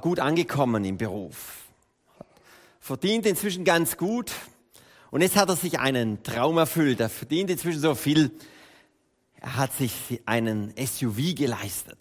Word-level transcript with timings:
gut 0.00 0.20
angekommen 0.20 0.84
im 0.84 0.96
Beruf, 0.96 1.64
verdient 2.80 3.26
inzwischen 3.26 3.64
ganz 3.64 3.96
gut 3.96 4.32
und 5.10 5.20
jetzt 5.20 5.36
hat 5.36 5.50
er 5.50 5.56
sich 5.56 5.78
einen 5.78 6.22
Traum 6.22 6.56
erfüllt. 6.56 6.98
Er 7.00 7.10
verdient 7.10 7.50
inzwischen 7.50 7.80
so 7.80 7.94
viel. 7.94 8.30
Er 9.40 9.56
hat 9.56 9.74
sich 9.74 10.22
einen 10.24 10.72
SUV 10.76 11.34
geleistet. 11.34 11.98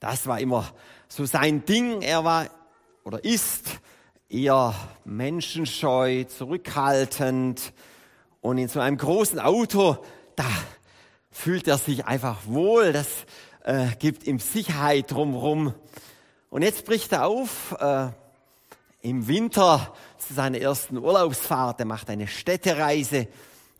Das 0.00 0.26
war 0.26 0.40
immer 0.40 0.72
so 1.06 1.24
sein 1.26 1.64
Ding. 1.64 2.02
Er 2.02 2.24
war 2.24 2.50
oder 3.04 3.24
ist 3.24 3.66
eher 4.28 4.74
menschenscheu, 5.04 6.24
zurückhaltend 6.24 7.72
und 8.40 8.58
in 8.58 8.68
so 8.68 8.80
einem 8.80 8.96
großen 8.96 9.38
Auto, 9.38 9.98
da 10.36 10.44
fühlt 11.30 11.68
er 11.68 11.78
sich 11.78 12.04
einfach 12.04 12.46
wohl. 12.46 12.92
Das 12.92 13.06
äh, 13.62 13.86
gibt 13.98 14.26
ihm 14.26 14.38
Sicherheit 14.38 15.10
drumherum. 15.10 15.72
Und 16.50 16.62
jetzt 16.62 16.84
bricht 16.84 17.12
er 17.12 17.26
auf 17.26 17.76
äh, 17.78 18.08
im 19.02 19.28
Winter 19.28 19.94
zu 20.18 20.34
seiner 20.34 20.58
ersten 20.58 20.96
Urlaubsfahrt. 20.96 21.80
Er 21.80 21.86
macht 21.86 22.08
eine 22.10 22.26
Städtereise 22.26 23.28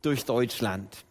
durch 0.03 0.25
Deutschland. 0.25 1.05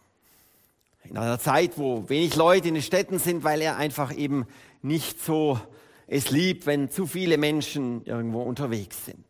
In 1.04 1.16
einer 1.16 1.38
Zeit, 1.38 1.76
wo 1.76 2.08
wenig 2.08 2.36
Leute 2.36 2.68
in 2.68 2.74
den 2.74 2.82
Städten 2.82 3.18
sind, 3.18 3.42
weil 3.42 3.60
er 3.60 3.76
einfach 3.76 4.14
eben 4.14 4.46
nicht 4.82 5.24
so 5.24 5.58
es 6.06 6.30
liebt, 6.30 6.66
wenn 6.66 6.90
zu 6.90 7.06
viele 7.06 7.36
Menschen 7.36 8.04
irgendwo 8.04 8.42
unterwegs 8.42 9.04
sind. 9.04 9.24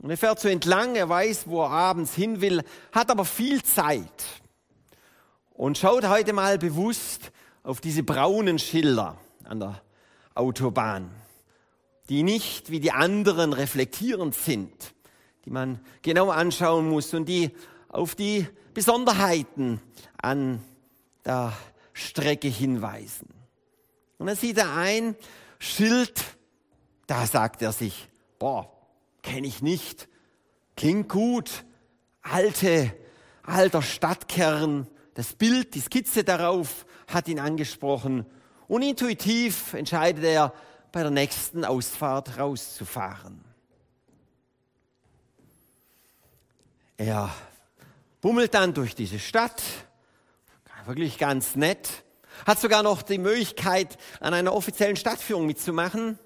Und 0.00 0.10
er 0.10 0.16
fährt 0.16 0.40
so 0.40 0.48
entlang, 0.48 0.96
er 0.96 1.08
weiß, 1.08 1.44
wo 1.46 1.62
er 1.62 1.70
abends 1.70 2.14
hin 2.14 2.40
will, 2.40 2.62
hat 2.92 3.10
aber 3.10 3.24
viel 3.24 3.62
Zeit 3.62 4.24
und 5.54 5.76
schaut 5.76 6.08
heute 6.08 6.32
mal 6.32 6.58
bewusst 6.58 7.32
auf 7.62 7.80
diese 7.80 8.02
braunen 8.02 8.58
Schilder 8.58 9.16
an 9.44 9.60
der 9.60 9.82
Autobahn, 10.38 11.10
die 12.08 12.22
nicht 12.22 12.70
wie 12.70 12.80
die 12.80 12.92
anderen 12.92 13.52
reflektierend 13.52 14.34
sind, 14.34 14.94
die 15.44 15.50
man 15.50 15.80
genau 16.02 16.30
anschauen 16.30 16.88
muss 16.88 17.12
und 17.12 17.28
die 17.28 17.50
auf 17.88 18.14
die 18.14 18.46
Besonderheiten 18.74 19.80
an 20.20 20.62
der 21.24 21.52
Strecke 21.92 22.48
hinweisen. 22.48 23.28
Und 24.18 24.26
dann 24.26 24.36
sieht 24.36 24.58
er 24.58 24.74
ein 24.76 25.16
Schild, 25.58 26.24
da 27.06 27.26
sagt 27.26 27.62
er 27.62 27.72
sich, 27.72 28.08
boah, 28.38 28.70
kenne 29.22 29.46
ich 29.46 29.62
nicht, 29.62 30.08
klingt 30.76 31.08
gut, 31.08 31.64
alte, 32.22 32.94
alter 33.42 33.82
Stadtkern, 33.82 34.86
das 35.14 35.32
Bild, 35.34 35.74
die 35.74 35.80
Skizze 35.80 36.22
darauf 36.22 36.86
hat 37.08 37.26
ihn 37.26 37.40
angesprochen 37.40 38.24
und 38.68 38.82
intuitiv 38.82 39.74
entscheidet 39.74 40.24
er, 40.24 40.52
bei 40.92 41.02
der 41.02 41.10
nächsten 41.10 41.64
Ausfahrt 41.64 42.38
rauszufahren. 42.38 43.44
Er 46.96 47.30
bummelt 48.20 48.54
dann 48.54 48.74
durch 48.74 48.94
diese 48.94 49.18
Stadt, 49.18 49.62
wirklich 50.86 51.18
ganz 51.18 51.54
nett, 51.54 52.04
hat 52.46 52.58
sogar 52.58 52.82
noch 52.82 53.02
die 53.02 53.18
Möglichkeit, 53.18 53.98
an 54.20 54.32
einer 54.32 54.54
offiziellen 54.54 54.96
Stadtführung 54.96 55.46
mitzumachen. 55.46 56.18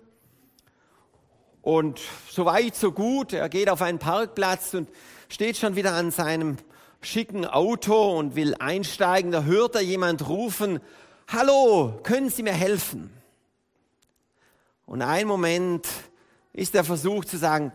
Und 1.61 2.01
so 2.31 2.45
weit, 2.45 2.77
so 2.77 2.93
gut. 2.93 3.33
Er 3.33 3.49
geht 3.49 3.69
auf 3.69 3.83
einen 3.83 3.99
Parkplatz 3.99 4.75
und 4.75 4.89
steht 5.29 5.57
schon 5.57 5.77
wieder 5.77 5.95
an 5.95 6.11
seinem 6.11 6.59
schicken 7.01 7.45
Auto 7.45 8.17
und 8.17 8.37
will 8.37 8.55
einsteigen, 8.59 9.33
da 9.33 9.43
hört 9.43 9.75
er 9.75 9.81
jemand 9.81 10.29
rufen, 10.29 10.81
Hallo, 11.35 11.99
können 12.03 12.29
Sie 12.29 12.43
mir 12.43 12.53
helfen? 12.53 13.11
Und 14.85 15.01
ein 15.01 15.27
Moment 15.27 15.89
ist 16.53 16.75
der 16.75 16.85
Versuch 16.85 17.25
zu 17.25 17.39
sagen, 17.39 17.73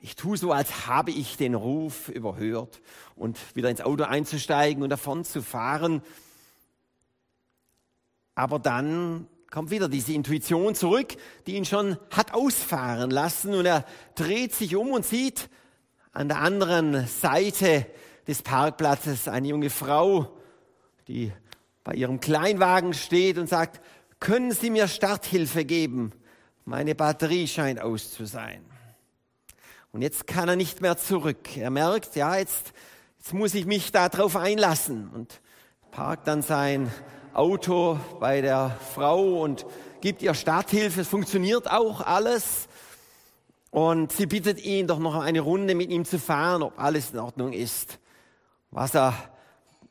ich 0.00 0.16
tue 0.16 0.36
so, 0.36 0.50
als 0.50 0.88
habe 0.88 1.12
ich 1.12 1.36
den 1.36 1.54
Ruf 1.54 2.08
überhört 2.08 2.80
und 3.14 3.38
wieder 3.54 3.70
ins 3.70 3.82
Auto 3.82 4.02
einzusteigen 4.02 4.82
und 4.82 4.90
davon 4.90 5.24
zu 5.24 5.42
fahren. 5.42 6.02
Aber 8.34 8.58
dann 8.58 9.28
kommt 9.48 9.70
wieder 9.70 9.88
diese 9.88 10.12
Intuition 10.12 10.74
zurück, 10.74 11.14
die 11.46 11.54
ihn 11.54 11.64
schon 11.64 11.98
hat 12.10 12.34
ausfahren 12.34 13.12
lassen 13.12 13.54
und 13.54 13.64
er 13.64 13.86
dreht 14.16 14.56
sich 14.56 14.74
um 14.74 14.90
und 14.90 15.06
sieht 15.06 15.50
an 16.10 16.26
der 16.26 16.40
anderen 16.40 17.06
Seite 17.06 17.86
des 18.26 18.42
Parkplatzes 18.42 19.28
eine 19.28 19.46
junge 19.46 19.70
Frau, 19.70 20.36
die 21.06 21.30
bei 21.84 21.94
ihrem 21.94 22.20
Kleinwagen 22.20 22.94
steht 22.94 23.38
und 23.38 23.48
sagt, 23.48 23.80
können 24.20 24.52
Sie 24.52 24.70
mir 24.70 24.88
Starthilfe 24.88 25.64
geben? 25.64 26.12
Meine 26.64 26.94
Batterie 26.94 27.48
scheint 27.48 27.80
aus 27.80 28.12
zu 28.12 28.24
sein. 28.24 28.64
Und 29.90 30.02
jetzt 30.02 30.26
kann 30.26 30.48
er 30.48 30.56
nicht 30.56 30.80
mehr 30.80 30.96
zurück. 30.96 31.56
Er 31.56 31.70
merkt, 31.70 32.14
ja, 32.14 32.36
jetzt, 32.36 32.72
jetzt 33.18 33.34
muss 33.34 33.54
ich 33.54 33.66
mich 33.66 33.92
darauf 33.92 34.36
einlassen 34.36 35.10
und 35.10 35.40
parkt 35.90 36.28
dann 36.28 36.42
sein 36.42 36.90
Auto 37.34 37.98
bei 38.20 38.40
der 38.40 38.78
Frau 38.94 39.42
und 39.42 39.66
gibt 40.00 40.22
ihr 40.22 40.34
Starthilfe. 40.34 41.00
Es 41.00 41.08
funktioniert 41.08 41.70
auch 41.70 42.00
alles. 42.00 42.68
Und 43.70 44.12
sie 44.12 44.26
bittet 44.26 44.64
ihn 44.64 44.86
doch 44.86 44.98
noch 44.98 45.16
eine 45.16 45.40
Runde 45.40 45.74
mit 45.74 45.90
ihm 45.90 46.04
zu 46.04 46.18
fahren, 46.18 46.62
ob 46.62 46.78
alles 46.78 47.10
in 47.10 47.18
Ordnung 47.18 47.52
ist 47.52 47.98
was 48.72 48.94
er, 48.94 49.14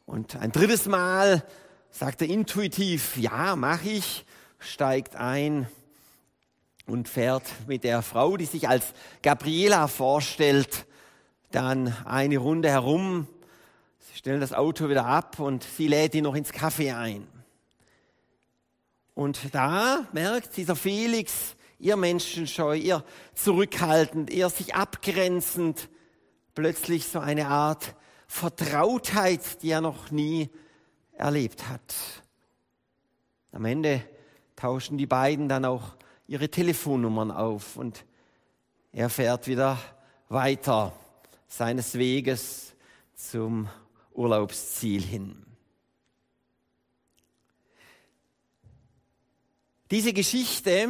und 0.05 0.35
ein 0.35 0.51
drittes 0.51 0.87
Mal 0.87 1.43
sagt 1.91 2.21
er 2.21 2.29
intuitiv, 2.29 3.17
ja, 3.17 3.55
mach 3.55 3.83
ich, 3.83 4.25
steigt 4.59 5.15
ein 5.15 5.67
und 6.87 7.07
fährt 7.07 7.43
mit 7.67 7.83
der 7.83 8.01
Frau, 8.01 8.37
die 8.37 8.45
sich 8.45 8.67
als 8.67 8.93
Gabriela 9.21 9.87
vorstellt, 9.87 10.85
dann 11.51 11.95
eine 12.05 12.37
Runde 12.37 12.69
herum. 12.69 13.27
Sie 13.99 14.17
stellen 14.17 14.41
das 14.41 14.53
Auto 14.53 14.89
wieder 14.89 15.05
ab 15.05 15.39
und 15.39 15.63
sie 15.63 15.87
lädt 15.87 16.15
ihn 16.15 16.23
noch 16.23 16.35
ins 16.35 16.53
Café 16.53 16.97
ein. 16.97 17.27
Und 19.13 19.53
da 19.53 20.07
merkt 20.13 20.55
dieser 20.57 20.75
Felix, 20.75 21.55
ihr 21.77 21.97
Menschenscheu, 21.97 22.75
ihr 22.75 23.03
zurückhaltend, 23.35 24.29
ihr 24.29 24.49
sich 24.49 24.75
abgrenzend, 24.75 25.89
plötzlich 26.55 27.07
so 27.07 27.19
eine 27.19 27.47
Art 27.47 27.95
Vertrautheit, 28.27 29.61
die 29.61 29.71
er 29.71 29.81
noch 29.81 30.11
nie 30.11 30.49
erlebt 31.13 31.67
hat. 31.67 31.93
Am 33.51 33.65
Ende 33.65 34.03
tauschen 34.55 34.97
die 34.97 35.05
beiden 35.05 35.49
dann 35.49 35.65
auch 35.65 35.95
ihre 36.27 36.49
Telefonnummern 36.49 37.31
auf 37.31 37.75
und 37.75 38.05
er 38.93 39.09
fährt 39.09 39.47
wieder 39.47 39.77
weiter 40.29 40.93
seines 41.47 41.97
Weges 41.97 42.73
zum 43.15 43.69
Urlaubsziel 44.13 45.01
hin. 45.01 45.45
Diese 49.91 50.13
Geschichte, 50.13 50.87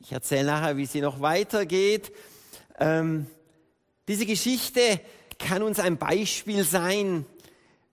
ich 0.00 0.12
erzähle 0.12 0.46
nachher, 0.46 0.76
wie 0.76 0.86
sie 0.86 1.00
noch 1.00 1.20
weitergeht, 1.20 2.12
ähm, 2.80 3.26
diese 4.08 4.26
Geschichte 4.26 5.00
kann 5.38 5.62
uns 5.62 5.78
ein 5.78 5.96
Beispiel 5.98 6.64
sein, 6.64 7.26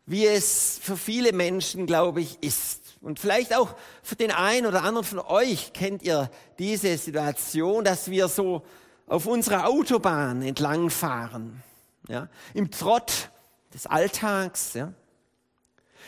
wie 0.06 0.26
es 0.26 0.80
für 0.82 0.98
viele 0.98 1.34
Menschen, 1.34 1.86
glaube 1.86 2.22
ich, 2.22 2.42
ist. 2.42 2.82
Und 3.02 3.20
vielleicht 3.20 3.56
auch 3.56 3.76
für 4.04 4.16
den 4.16 4.32
einen 4.32 4.68
oder 4.68 4.84
anderen 4.84 5.06
von 5.06 5.20
euch 5.20 5.74
kennt 5.74 6.04
ihr 6.04 6.30
diese 6.60 6.98
Situation, 6.98 7.84
dass 7.84 8.12
wir 8.12 8.28
so 8.28 8.64
auf 9.08 9.26
unserer 9.26 9.68
Autobahn 9.68 10.42
entlangfahren, 10.42 11.64
ja, 12.08 12.30
im 12.54 12.72
Trott 12.72 13.30
des 13.74 13.88
Alltags, 13.88 14.74
ja, 14.74 14.94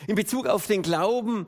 in 0.07 0.15
Bezug 0.15 0.47
auf 0.47 0.67
den 0.67 0.81
Glauben, 0.81 1.47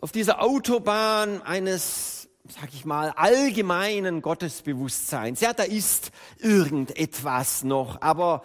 auf 0.00 0.12
dieser 0.12 0.42
Autobahn 0.42 1.42
eines, 1.42 2.28
sag 2.48 2.72
ich 2.72 2.84
mal, 2.84 3.10
allgemeinen 3.10 4.22
Gottesbewusstseins. 4.22 5.40
Ja, 5.40 5.52
da 5.52 5.64
ist 5.64 6.10
irgendetwas 6.38 7.64
noch, 7.64 8.00
aber 8.00 8.44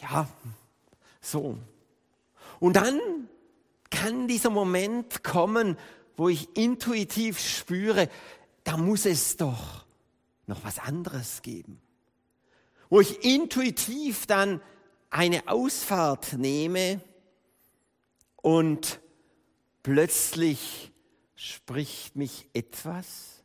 ja, 0.00 0.26
so. 1.20 1.58
Und 2.60 2.76
dann 2.76 3.00
kann 3.90 4.28
dieser 4.28 4.50
Moment 4.50 5.22
kommen, 5.22 5.76
wo 6.16 6.28
ich 6.28 6.56
intuitiv 6.56 7.38
spüre, 7.38 8.08
da 8.64 8.76
muss 8.76 9.06
es 9.06 9.36
doch 9.36 9.86
noch 10.46 10.64
was 10.64 10.78
anderes 10.78 11.42
geben. 11.42 11.80
Wo 12.90 13.00
ich 13.00 13.24
intuitiv 13.24 14.26
dann 14.26 14.60
eine 15.10 15.48
Ausfahrt 15.48 16.34
nehme 16.34 17.00
und 18.36 19.00
plötzlich 19.82 20.90
spricht 21.34 22.16
mich 22.16 22.48
etwas 22.52 23.42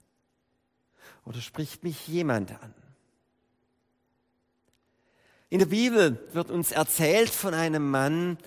oder 1.26 1.42
spricht 1.42 1.84
mich 1.84 2.08
jemand 2.08 2.52
an. 2.52 2.74
In 5.50 5.60
der 5.60 5.68
Bibel 5.68 6.28
wird 6.34 6.50
uns 6.50 6.72
erzählt 6.72 7.30
von 7.30 7.54
einem 7.54 7.92
Mann, 7.92 8.40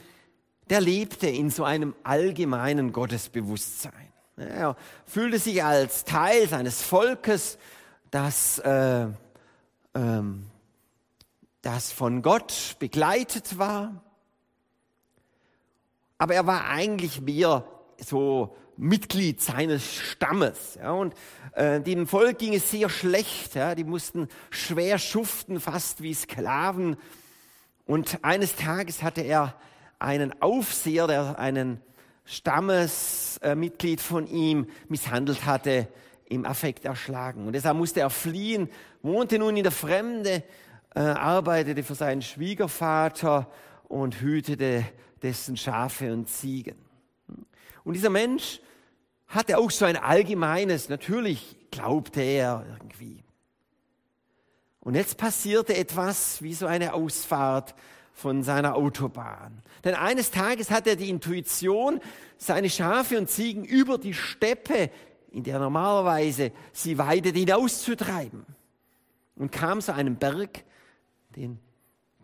der 0.70 0.80
lebte 0.80 1.28
in 1.28 1.50
so 1.50 1.64
einem 1.64 1.94
allgemeinen 2.02 2.92
Gottesbewusstsein. 2.92 4.12
Er 4.36 4.76
fühlte 5.06 5.38
sich 5.38 5.64
als 5.64 6.04
Teil 6.04 6.48
seines 6.48 6.82
Volkes, 6.82 7.58
das, 8.10 8.58
äh, 8.58 9.06
ähm, 9.94 10.46
das 11.62 11.92
von 11.92 12.20
Gott 12.22 12.76
begleitet 12.78 13.58
war. 13.58 14.02
Aber 16.18 16.34
er 16.34 16.46
war 16.46 16.66
eigentlich 16.66 17.20
mehr 17.20 17.64
so 17.98 18.56
Mitglied 18.76 19.40
seines 19.40 19.94
Stammes. 19.94 20.76
Ja, 20.76 20.92
und 20.92 21.14
äh, 21.52 21.80
dem 21.80 22.06
Volk 22.06 22.38
ging 22.38 22.54
es 22.54 22.70
sehr 22.70 22.88
schlecht. 22.88 23.54
Ja, 23.54 23.74
die 23.74 23.84
mussten 23.84 24.28
schwer 24.50 24.98
schuften, 24.98 25.60
fast 25.60 26.02
wie 26.02 26.12
Sklaven. 26.12 26.96
Und 27.86 28.18
eines 28.22 28.56
Tages 28.56 29.02
hatte 29.02 29.22
er 29.22 29.54
einen 30.06 30.40
Aufseher, 30.40 31.08
der 31.08 31.38
einen 31.40 31.80
Stammesmitglied 32.24 34.00
von 34.00 34.28
ihm 34.28 34.68
misshandelt 34.88 35.44
hatte, 35.44 35.88
im 36.26 36.46
Affekt 36.46 36.84
erschlagen. 36.84 37.46
Und 37.46 37.54
deshalb 37.54 37.76
musste 37.76 38.00
er 38.00 38.10
fliehen, 38.10 38.68
wohnte 39.02 39.38
nun 39.38 39.56
in 39.56 39.64
der 39.64 39.72
Fremde, 39.72 40.44
äh, 40.94 41.00
arbeitete 41.00 41.82
für 41.82 41.96
seinen 41.96 42.22
Schwiegervater 42.22 43.50
und 43.88 44.20
hütete 44.20 44.84
dessen 45.22 45.56
Schafe 45.56 46.12
und 46.12 46.28
Ziegen. 46.28 46.76
Und 47.82 47.94
dieser 47.94 48.10
Mensch 48.10 48.60
hatte 49.26 49.58
auch 49.58 49.72
so 49.72 49.86
ein 49.86 49.96
allgemeines, 49.96 50.88
natürlich 50.88 51.56
glaubte 51.72 52.20
er 52.20 52.64
irgendwie. 52.68 53.24
Und 54.78 54.94
jetzt 54.94 55.16
passierte 55.16 55.76
etwas 55.76 56.42
wie 56.42 56.54
so 56.54 56.66
eine 56.66 56.94
Ausfahrt 56.94 57.74
von 58.16 58.42
seiner 58.42 58.76
Autobahn. 58.76 59.62
Denn 59.84 59.94
eines 59.94 60.30
Tages 60.30 60.70
hat 60.70 60.86
er 60.86 60.96
die 60.96 61.10
Intuition, 61.10 62.00
seine 62.38 62.70
Schafe 62.70 63.18
und 63.18 63.28
Ziegen 63.28 63.62
über 63.62 63.98
die 63.98 64.14
Steppe, 64.14 64.90
in 65.30 65.44
der 65.44 65.58
normalerweise 65.58 66.50
sie 66.72 66.96
weidet, 66.96 67.36
hinauszutreiben. 67.36 68.46
Und 69.36 69.52
kam 69.52 69.82
zu 69.82 69.92
einem 69.92 70.16
Berg, 70.16 70.64
den, 71.36 71.58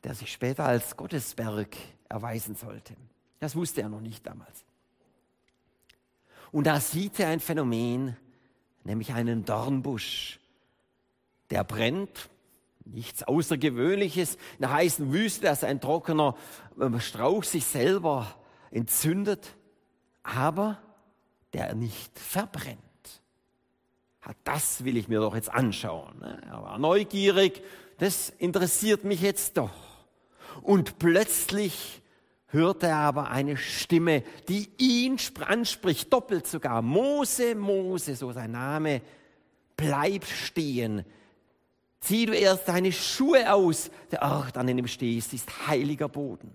der 0.03 0.15
sich 0.15 0.33
später 0.33 0.65
als 0.65 0.97
Gottesberg 0.97 1.77
erweisen 2.09 2.57
sollte. 2.57 2.95
Das 3.39 3.55
wusste 3.55 3.83
er 3.83 3.91
noch 3.91 4.01
nicht 4.01 4.27
damals. 4.27 4.65
Und 6.53 6.67
da 6.67 6.81
sieht 6.81 7.21
er 7.21 7.29
ein 7.29 7.41
Phänomen, 7.41 8.17
nämlich 8.83 9.13
einen 9.13 9.45
Dornbusch, 9.45 10.41
der 11.51 11.65
brennt. 11.65 12.31
Nichts 12.85 13.23
Außergewöhnliches 13.23 14.35
in 14.35 14.61
der 14.61 14.73
heißen 14.73 15.13
Wüste, 15.13 15.43
dass 15.43 15.65
ein 15.65 15.81
trockener 15.81 16.37
ähm, 16.81 17.01
Strauch 17.01 17.45
sich 17.45 17.65
selber 17.65 18.35
entzündet, 18.71 19.55
aber 20.23 20.79
der 21.53 21.75
nicht 21.75 22.19
verbrennt. 22.19 22.79
Das 24.45 24.85
will 24.85 24.97
ich 24.97 25.09
mir 25.09 25.21
doch 25.21 25.35
jetzt 25.35 25.53
anschauen. 25.53 26.19
Ne? 26.21 26.41
Er 26.47 26.63
war 26.63 26.79
neugierig, 26.79 27.63
das 27.99 28.31
interessiert 28.31 29.05
mich 29.05 29.21
jetzt 29.21 29.57
doch. 29.57 29.71
Und 30.63 30.99
plötzlich 30.99 32.03
hörte 32.47 32.87
er 32.87 32.99
aber 32.99 33.31
eine 33.31 33.57
Stimme, 33.57 34.23
die 34.49 34.69
ihn 34.79 35.17
anspricht, 35.47 36.13
doppelt 36.13 36.47
sogar. 36.47 36.83
Mose, 36.83 37.55
Mose, 37.55 38.15
so 38.15 38.33
sein 38.33 38.53
Name, 38.53 39.03
bleib 39.77 40.25
stehen. 40.27 41.05
Zieh 42.03 42.27
du 42.27 42.35
erst 42.35 42.69
deine 42.69 42.93
Schuhe 42.93 43.53
aus. 43.53 43.91
Der 44.11 44.23
Ort, 44.23 44.59
an 44.59 44.67
dem 44.67 44.77
du 44.77 44.89
stehst, 44.89 45.33
ist 45.33 45.67
heiliger 45.67 46.09
Boden. 46.09 46.53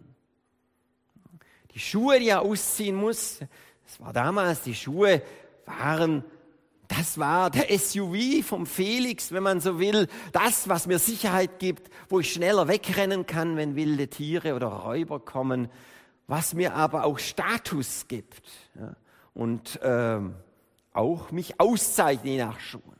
Die 1.74 1.80
Schuhe, 1.80 2.20
die 2.20 2.30
er 2.30 2.42
ausziehen 2.42 2.96
muss, 2.96 3.40
das 3.86 4.00
war 4.00 4.14
damals, 4.14 4.62
die 4.62 4.76
Schuhe 4.76 5.22
waren 5.66 6.24
das 6.88 7.18
war 7.18 7.50
der 7.50 7.78
SUV 7.78 8.46
vom 8.46 8.66
Felix, 8.66 9.32
wenn 9.32 9.44
man 9.44 9.60
so 9.60 9.80
will. 9.80 10.08
Das, 10.32 10.70
was 10.70 10.88
mir 10.88 11.00
Sicherheit 11.00 11.60
gibt, 11.60 11.92
wo 12.10 12.22
ich 12.22 12.32
schneller 12.32 12.68
wegrennen 12.68 13.26
kann, 13.26 13.58
wenn 13.58 13.76
wilde 13.76 14.08
Tiere 14.08 14.56
oder 14.56 14.68
Räuber 14.68 15.20
kommen. 15.20 15.70
Was 16.28 16.54
mir 16.54 16.76
aber 16.76 17.04
auch 17.04 17.20
Status 17.20 18.08
gibt 18.08 18.44
ja, 18.80 18.96
und 19.34 19.80
ähm, 19.84 20.36
auch 20.94 21.32
mich 21.32 21.60
auszeichnet 21.60 22.40
nach 22.40 22.60
Schuhen. 22.60 22.97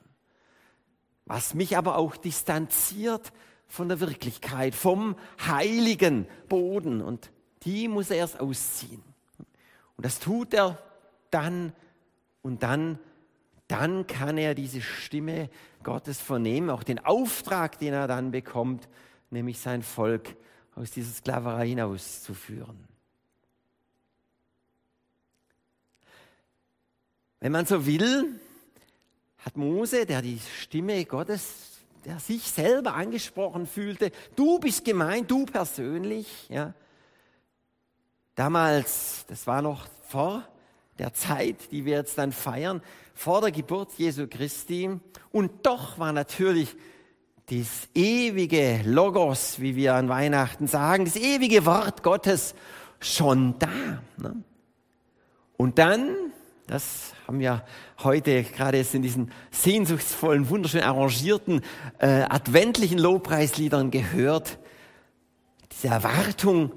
Was 1.28 1.54
mich 1.54 1.76
aber 1.76 1.96
auch 1.96 2.16
distanziert 2.16 3.32
von 3.68 3.88
der 3.88 4.00
Wirklichkeit, 4.00 4.74
vom 4.74 5.14
heiligen 5.46 6.26
Boden. 6.48 7.00
Und 7.00 7.30
die 7.62 7.86
muss 7.86 8.10
er 8.10 8.16
erst 8.16 8.40
ausziehen. 8.40 9.02
Und 9.96 10.04
das 10.04 10.18
tut 10.18 10.54
er 10.54 10.78
dann 11.30 11.72
und 12.42 12.62
dann 12.62 12.98
dann 13.68 14.06
kann 14.06 14.38
er 14.38 14.54
diese 14.54 14.80
Stimme 14.80 15.50
Gottes 15.82 16.18
vernehmen, 16.20 16.70
auch 16.70 16.82
den 16.82 17.04
Auftrag, 17.04 17.78
den 17.78 17.92
er 17.92 18.08
dann 18.08 18.30
bekommt, 18.30 18.88
nämlich 19.30 19.60
sein 19.60 19.82
Volk 19.82 20.34
aus 20.74 20.90
dieser 20.90 21.12
Sklaverei 21.12 21.68
hinauszuführen. 21.68 22.88
Wenn 27.40 27.52
man 27.52 27.66
so 27.66 27.86
will, 27.86 28.40
hat 29.38 29.56
Mose, 29.56 30.06
der 30.06 30.22
die 30.22 30.40
Stimme 30.60 31.04
Gottes, 31.04 31.78
der 32.04 32.18
sich 32.18 32.42
selber 32.42 32.94
angesprochen 32.94 33.66
fühlte, 33.66 34.10
du 34.36 34.58
bist 34.58 34.84
gemeint, 34.84 35.30
du 35.30 35.44
persönlich, 35.46 36.48
ja. 36.48 36.74
Damals, 38.34 39.24
das 39.28 39.46
war 39.48 39.62
noch 39.62 39.86
vor 40.06 40.46
der 40.98 41.12
Zeit, 41.12 41.72
die 41.72 41.84
wir 41.84 41.96
jetzt 41.96 42.18
dann 42.18 42.32
feiern, 42.32 42.82
vor 43.14 43.40
der 43.40 43.50
Geburt 43.50 43.92
Jesu 43.96 44.26
Christi. 44.28 44.90
Und 45.32 45.66
doch 45.66 45.98
war 45.98 46.12
natürlich 46.12 46.76
das 47.46 47.88
ewige 47.94 48.82
Logos, 48.84 49.60
wie 49.60 49.74
wir 49.74 49.94
an 49.94 50.08
Weihnachten 50.08 50.66
sagen, 50.66 51.04
das 51.04 51.16
ewige 51.16 51.66
Wort 51.66 52.02
Gottes 52.02 52.54
schon 53.00 53.58
da. 53.58 53.68
Ne? 54.18 54.42
Und 55.56 55.78
dann, 55.78 56.14
das 56.68 57.14
haben 57.26 57.40
wir 57.40 57.64
heute 58.04 58.44
gerade 58.44 58.76
jetzt 58.76 58.94
in 58.94 59.00
diesen 59.00 59.32
sehnsuchtsvollen, 59.50 60.50
wunderschön 60.50 60.82
arrangierten, 60.82 61.62
äh, 61.98 62.24
adventlichen 62.28 62.98
Lobpreisliedern 62.98 63.90
gehört, 63.90 64.58
diese 65.72 65.88
Erwartung, 65.88 66.72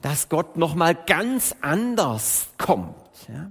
dass 0.00 0.28
Gott 0.28 0.56
nochmal 0.56 0.94
ganz 0.94 1.56
anders 1.60 2.50
kommt. 2.56 2.94
Ja? 3.28 3.50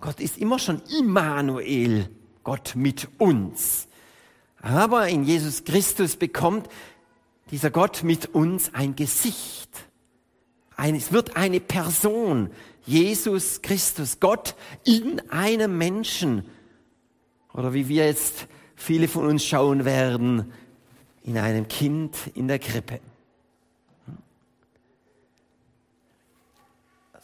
Gott 0.00 0.20
ist 0.20 0.38
immer 0.38 0.58
schon 0.58 0.82
Immanuel, 0.98 2.10
Gott 2.42 2.72
mit 2.74 3.08
uns. 3.18 3.86
Aber 4.60 5.08
in 5.08 5.22
Jesus 5.22 5.64
Christus 5.64 6.16
bekommt 6.16 6.68
dieser 7.52 7.70
Gott 7.70 8.02
mit 8.02 8.34
uns 8.34 8.74
ein 8.74 8.96
Gesicht. 8.96 9.70
Ein, 10.76 10.96
es 10.96 11.12
wird 11.12 11.36
eine 11.36 11.60
Person, 11.60 12.50
Jesus 12.86 13.62
Christus, 13.62 14.20
Gott 14.20 14.54
in 14.84 15.20
einem 15.30 15.78
Menschen. 15.78 16.44
Oder 17.52 17.72
wie 17.72 17.88
wir 17.88 18.06
jetzt 18.06 18.46
viele 18.76 19.08
von 19.08 19.26
uns 19.26 19.44
schauen 19.44 19.84
werden, 19.84 20.52
in 21.22 21.38
einem 21.38 21.68
Kind 21.68 22.16
in 22.34 22.48
der 22.48 22.58
Krippe. 22.58 23.00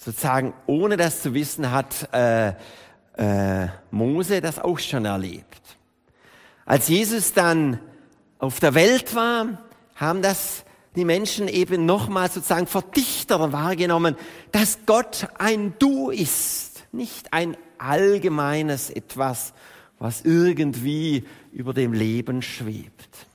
sozusagen 0.00 0.54
ohne 0.66 0.96
das 0.96 1.22
zu 1.22 1.34
wissen, 1.34 1.70
hat 1.70 2.08
äh, 2.12 2.54
äh, 3.16 3.68
Mose 3.90 4.40
das 4.40 4.58
auch 4.58 4.78
schon 4.78 5.04
erlebt. 5.04 5.60
Als 6.64 6.88
Jesus 6.88 7.32
dann 7.34 7.78
auf 8.38 8.60
der 8.60 8.74
Welt 8.74 9.14
war, 9.14 9.58
haben 9.94 10.22
das 10.22 10.64
die 10.96 11.04
Menschen 11.04 11.48
eben 11.48 11.86
nochmal 11.86 12.30
sozusagen 12.30 12.66
verdichter 12.66 13.52
wahrgenommen, 13.52 14.16
dass 14.52 14.80
Gott 14.86 15.28
ein 15.38 15.74
Du 15.78 16.10
ist, 16.10 16.84
nicht 16.92 17.32
ein 17.32 17.56
allgemeines 17.78 18.90
etwas, 18.90 19.52
was 19.98 20.22
irgendwie 20.22 21.24
über 21.52 21.74
dem 21.74 21.92
Leben 21.92 22.42
schwebt. 22.42 23.26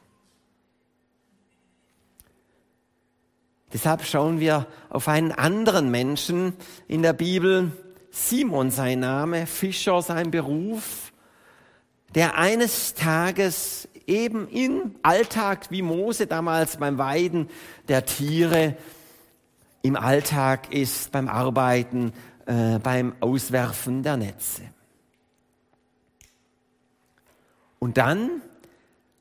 Deshalb 3.72 4.06
schauen 4.06 4.40
wir 4.40 4.68
auf 4.90 5.08
einen 5.08 5.32
anderen 5.32 5.90
Menschen 5.92 6.54
in 6.88 7.02
der 7.02 7.14
Bibel, 7.14 7.72
Simon 8.10 8.72
sein 8.72 9.02
Name, 9.02 9.48
Fischer 9.48 10.02
sein 10.02 10.32
Beruf, 10.32 11.12
der 12.14 12.38
eines 12.38 12.94
Tages 12.94 13.90
eben 14.08 14.48
im 14.50 14.96
Alltag 15.02 15.72
wie 15.72 15.82
Mose 15.82 16.28
damals 16.28 16.78
beim 16.78 16.98
Weiden 16.98 17.50
der 17.88 18.06
Tiere 18.06 18.78
im 19.82 19.96
Alltag 19.96 20.74
ist, 20.74 21.12
beim 21.12 21.28
Arbeiten, 21.28 22.14
äh, 22.46 22.80
beim 22.80 23.16
Auswerfen 23.20 24.04
der 24.04 24.18
Netze. 24.18 24.64
Und 27.80 27.98
dann, 27.98 28.42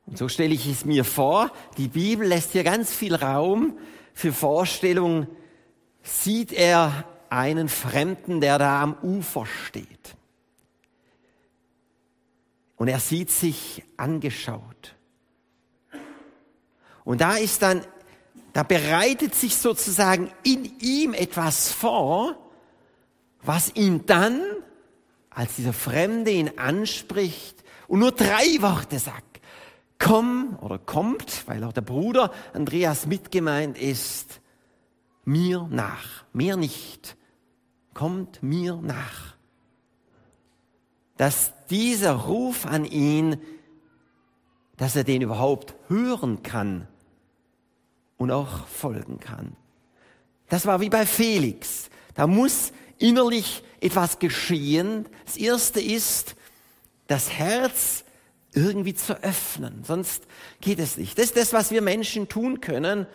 und 0.06 0.16
so 0.16 0.28
stelle 0.28 0.54
ich 0.54 0.66
es 0.66 0.84
mir 0.84 1.04
vor, 1.04 1.50
die 1.76 1.88
Bibel 1.88 2.26
lässt 2.26 2.52
hier 2.52 2.64
ganz 2.64 2.92
viel 2.92 3.14
Raum 3.14 3.76
für 4.14 4.32
Vorstellung 4.32 5.26
sieht 6.02 6.52
er 6.52 7.04
einen 7.28 7.68
Fremden, 7.68 8.40
der 8.40 8.58
da 8.58 8.80
am 8.80 8.96
Ufer 9.02 9.44
steht. 9.46 10.16
Und 12.76 12.88
er 12.88 13.00
sieht 13.00 13.30
sich 13.30 13.84
angeschaut. 13.96 14.94
Und 17.04 17.20
da 17.20 17.36
ist 17.36 17.62
dann, 17.62 17.84
da 18.52 18.62
bereitet 18.62 19.34
sich 19.34 19.56
sozusagen 19.56 20.30
in 20.42 20.78
ihm 20.80 21.14
etwas 21.14 21.70
vor, 21.70 22.36
was 23.42 23.74
ihn 23.74 24.06
dann, 24.06 24.40
als 25.30 25.56
dieser 25.56 25.72
Fremde 25.72 26.30
ihn 26.30 26.58
anspricht 26.58 27.62
und 27.88 28.00
nur 28.00 28.12
drei 28.12 28.60
Worte 28.60 28.98
sagt, 28.98 29.40
komm 29.98 30.56
oder 30.60 30.78
kommt, 30.78 31.46
weil 31.46 31.64
auch 31.64 31.72
der 31.72 31.82
Bruder 31.82 32.32
Andreas 32.52 33.06
mitgemeint 33.06 33.76
ist, 33.78 34.40
mir 35.24 35.66
nach, 35.70 36.24
mehr 36.32 36.56
nicht, 36.56 37.16
kommt 37.92 38.42
mir 38.42 38.76
nach. 38.76 39.33
Dass 41.16 41.52
dieser 41.70 42.12
Ruf 42.12 42.66
an 42.66 42.84
ihn, 42.84 43.40
dass 44.76 44.96
er 44.96 45.04
den 45.04 45.22
überhaupt 45.22 45.74
hören 45.88 46.42
kann 46.42 46.88
und 48.16 48.30
auch 48.30 48.66
folgen 48.66 49.20
kann. 49.20 49.56
Das 50.48 50.66
war 50.66 50.80
wie 50.80 50.90
bei 50.90 51.06
Felix. 51.06 51.90
Da 52.14 52.26
muss 52.26 52.72
innerlich 52.98 53.62
etwas 53.80 54.18
geschehen. 54.18 55.06
Das 55.24 55.36
erste 55.36 55.80
ist, 55.80 56.36
das 57.06 57.30
Herz 57.30 58.04
irgendwie 58.52 58.94
zu 58.94 59.20
öffnen. 59.22 59.84
Sonst 59.84 60.24
geht 60.60 60.78
es 60.78 60.96
nicht. 60.96 61.18
Das 61.18 61.26
ist 61.26 61.36
das, 61.36 61.52
was 61.52 61.70
wir 61.70 61.82
Menschen 61.82 62.28
tun 62.28 62.60
können. 62.60 63.06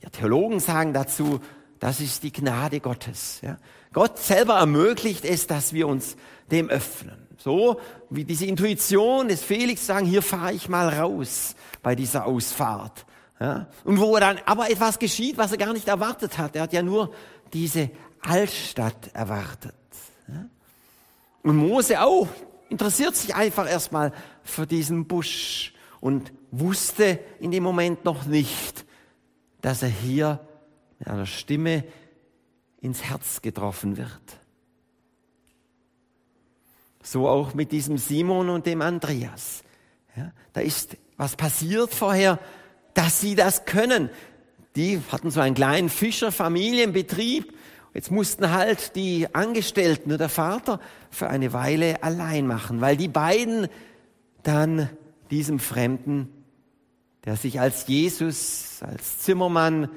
Wir 0.00 0.10
Theologen 0.10 0.60
sagen 0.60 0.92
dazu, 0.92 1.40
das 1.78 2.00
ist 2.00 2.22
die 2.22 2.32
Gnade 2.32 2.80
Gottes. 2.80 3.40
Ja? 3.42 3.58
Gott 3.92 4.18
selber 4.18 4.54
ermöglicht 4.54 5.24
es, 5.24 5.46
dass 5.46 5.72
wir 5.72 5.86
uns 5.86 6.16
dem 6.50 6.68
öffnen. 6.68 7.27
So 7.38 7.80
wie 8.10 8.24
diese 8.24 8.46
Intuition 8.46 9.28
des 9.28 9.42
Felix 9.42 9.86
sagen, 9.86 10.06
hier 10.06 10.22
fahre 10.22 10.52
ich 10.52 10.68
mal 10.68 10.88
raus 10.88 11.54
bei 11.82 11.94
dieser 11.94 12.26
Ausfahrt. 12.26 13.06
Ja? 13.40 13.68
Und 13.84 14.00
wo 14.00 14.18
dann 14.18 14.38
aber 14.44 14.70
etwas 14.70 14.98
geschieht, 14.98 15.38
was 15.38 15.52
er 15.52 15.58
gar 15.58 15.72
nicht 15.72 15.88
erwartet 15.88 16.36
hat. 16.36 16.56
Er 16.56 16.62
hat 16.62 16.72
ja 16.72 16.82
nur 16.82 17.14
diese 17.52 17.90
Altstadt 18.20 19.14
erwartet. 19.14 19.74
Ja? 20.26 20.46
Und 21.44 21.56
Mose 21.56 22.02
auch 22.02 22.26
interessiert 22.68 23.14
sich 23.14 23.34
einfach 23.34 23.70
erstmal 23.70 24.12
für 24.42 24.66
diesen 24.66 25.06
Busch 25.06 25.72
und 26.00 26.32
wusste 26.50 27.20
in 27.38 27.52
dem 27.52 27.62
Moment 27.62 28.04
noch 28.04 28.26
nicht, 28.26 28.84
dass 29.60 29.82
er 29.82 29.88
hier 29.88 30.40
mit 30.98 31.08
einer 31.08 31.26
Stimme 31.26 31.84
ins 32.80 33.02
Herz 33.04 33.42
getroffen 33.42 33.96
wird. 33.96 34.37
So 37.10 37.26
auch 37.26 37.54
mit 37.54 37.72
diesem 37.72 37.96
Simon 37.96 38.50
und 38.50 38.66
dem 38.66 38.82
Andreas. 38.82 39.62
Ja, 40.14 40.30
da 40.52 40.60
ist 40.60 40.98
was 41.16 41.36
passiert 41.36 41.94
vorher, 41.94 42.38
dass 42.92 43.22
sie 43.22 43.34
das 43.34 43.64
können. 43.64 44.10
Die 44.76 45.00
hatten 45.10 45.30
so 45.30 45.40
einen 45.40 45.54
kleinen 45.54 45.88
Fischerfamilienbetrieb. 45.88 47.54
Jetzt 47.94 48.10
mussten 48.10 48.50
halt 48.50 48.94
die 48.94 49.26
Angestellten 49.34 50.10
oder 50.10 50.18
der 50.18 50.28
Vater 50.28 50.80
für 51.10 51.30
eine 51.30 51.54
Weile 51.54 52.02
allein 52.02 52.46
machen, 52.46 52.82
weil 52.82 52.98
die 52.98 53.08
beiden 53.08 53.68
dann 54.42 54.90
diesem 55.30 55.60
Fremden, 55.60 56.28
der 57.24 57.36
sich 57.36 57.58
als 57.58 57.86
Jesus, 57.86 58.80
als 58.82 59.20
Zimmermann 59.20 59.88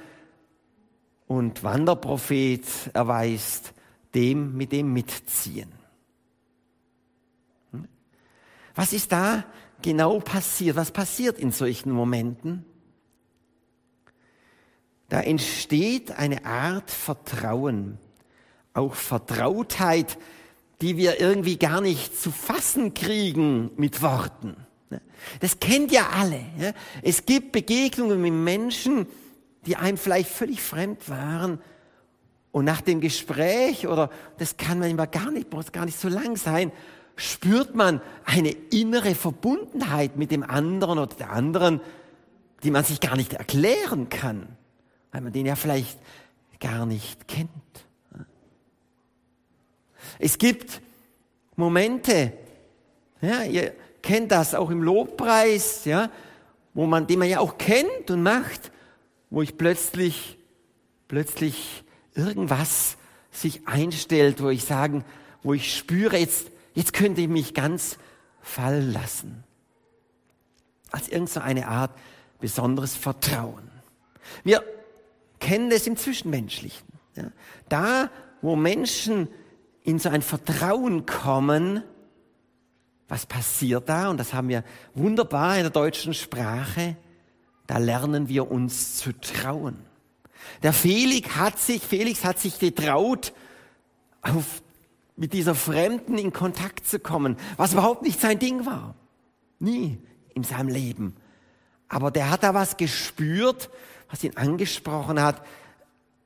und 1.27 1.61
Wanderprophet 1.61 2.63
erweist, 2.93 3.73
dem 4.15 4.55
mit 4.55 4.71
dem 4.71 4.93
mitziehen. 4.93 5.80
Was 8.81 8.93
ist 8.93 9.11
da 9.11 9.43
genau 9.83 10.17
passiert? 10.17 10.75
Was 10.75 10.89
passiert 10.89 11.38
in 11.38 11.51
solchen 11.51 11.91
Momenten? 11.91 12.65
Da 15.07 15.21
entsteht 15.21 16.17
eine 16.17 16.45
Art 16.45 16.89
Vertrauen, 16.89 18.00
auch 18.73 18.95
Vertrautheit, 18.95 20.17
die 20.81 20.97
wir 20.97 21.19
irgendwie 21.19 21.57
gar 21.57 21.79
nicht 21.79 22.19
zu 22.19 22.31
fassen 22.31 22.95
kriegen 22.95 23.69
mit 23.75 24.01
Worten. 24.01 24.55
Das 25.41 25.59
kennt 25.59 25.91
ja 25.91 26.09
alle. 26.19 26.43
Es 27.03 27.27
gibt 27.27 27.51
Begegnungen 27.51 28.19
mit 28.19 28.33
Menschen, 28.33 29.05
die 29.67 29.75
einem 29.75 29.97
vielleicht 30.00 30.31
völlig 30.31 30.59
fremd 30.59 31.07
waren. 31.07 31.61
Und 32.51 32.65
nach 32.65 32.81
dem 32.81 33.00
Gespräch, 33.00 33.85
oder 33.85 34.09
das 34.39 34.57
kann 34.57 34.79
man 34.79 34.89
immer 34.89 35.05
gar 35.05 35.29
nicht, 35.29 35.53
muss 35.53 35.71
gar 35.71 35.85
nicht 35.85 36.00
so 36.00 36.09
lang 36.09 36.35
sein, 36.35 36.71
spürt 37.15 37.75
man 37.75 38.01
eine 38.25 38.51
innere 38.71 39.15
Verbundenheit 39.15 40.17
mit 40.17 40.31
dem 40.31 40.43
anderen 40.43 40.99
oder 40.99 41.15
der 41.15 41.31
anderen, 41.31 41.81
die 42.63 42.71
man 42.71 42.83
sich 42.83 42.99
gar 42.99 43.15
nicht 43.15 43.33
erklären 43.33 44.09
kann, 44.09 44.47
weil 45.11 45.21
man 45.21 45.33
den 45.33 45.45
ja 45.45 45.55
vielleicht 45.55 45.99
gar 46.59 46.85
nicht 46.85 47.27
kennt. 47.27 47.49
Es 50.19 50.37
gibt 50.37 50.81
Momente, 51.55 52.33
ja, 53.21 53.43
ihr 53.43 53.73
kennt 54.01 54.31
das 54.31 54.55
auch 54.55 54.69
im 54.69 54.83
Lobpreis, 54.83 55.85
ja, 55.85 56.09
wo 56.73 56.85
man, 56.85 57.07
den 57.07 57.19
man 57.19 57.29
ja 57.29 57.39
auch 57.39 57.57
kennt 57.57 58.09
und 58.09 58.23
macht, 58.23 58.71
wo 59.29 59.41
ich 59.41 59.57
plötzlich, 59.57 60.37
plötzlich 61.07 61.83
irgendwas 62.13 62.97
sich 63.31 63.67
einstellt, 63.67 64.41
wo 64.41 64.49
ich 64.49 64.63
sagen, 64.65 65.03
wo 65.43 65.53
ich 65.53 65.75
spüre, 65.75 66.17
jetzt, 66.17 66.50
jetzt 66.73 66.93
könnte 66.93 67.21
ich 67.21 67.27
mich 67.27 67.53
ganz 67.53 67.97
fallen 68.41 68.91
lassen. 68.91 69.43
Als 70.91 71.07
irgendeine 71.07 71.61
so 71.61 71.67
Art 71.67 71.91
besonderes 72.39 72.95
Vertrauen. 72.95 73.69
Wir 74.43 74.63
kennen 75.39 75.69
das 75.69 75.87
im 75.87 75.97
Zwischenmenschlichen. 75.97 76.87
Ja. 77.15 77.31
Da, 77.69 78.09
wo 78.41 78.55
Menschen 78.55 79.27
in 79.83 79.99
so 79.99 80.09
ein 80.09 80.21
Vertrauen 80.21 81.05
kommen, 81.05 81.83
was 83.07 83.25
passiert 83.25 83.89
da? 83.89 84.09
Und 84.09 84.17
das 84.17 84.33
haben 84.33 84.49
wir 84.49 84.63
wunderbar 84.93 85.57
in 85.57 85.63
der 85.63 85.71
deutschen 85.71 86.13
Sprache 86.13 86.95
da 87.71 87.77
lernen 87.77 88.27
wir 88.27 88.51
uns 88.51 88.97
zu 88.97 89.13
trauen. 89.13 89.77
Der 90.61 90.73
Felix 90.73 91.37
hat 91.37 91.57
sich, 91.57 91.81
Felix 91.81 92.25
hat 92.25 92.37
sich 92.37 92.59
getraut, 92.59 93.31
auf, 94.21 94.61
mit 95.21 95.33
dieser 95.33 95.53
Fremden 95.53 96.17
in 96.17 96.33
Kontakt 96.33 96.87
zu 96.87 96.97
kommen, 96.97 97.37
was 97.55 97.73
überhaupt 97.73 98.01
nicht 98.01 98.19
sein 98.19 98.39
Ding 98.39 98.65
war. 98.65 98.95
Nie 99.59 99.99
in 100.33 100.43
seinem 100.43 100.67
Leben. 100.67 101.15
Aber 101.87 102.09
der 102.09 102.31
hat 102.31 102.41
da 102.41 102.55
was 102.55 102.75
gespürt, 102.75 103.69
was 104.09 104.23
ihn 104.23 104.35
angesprochen 104.35 105.21
hat, 105.21 105.45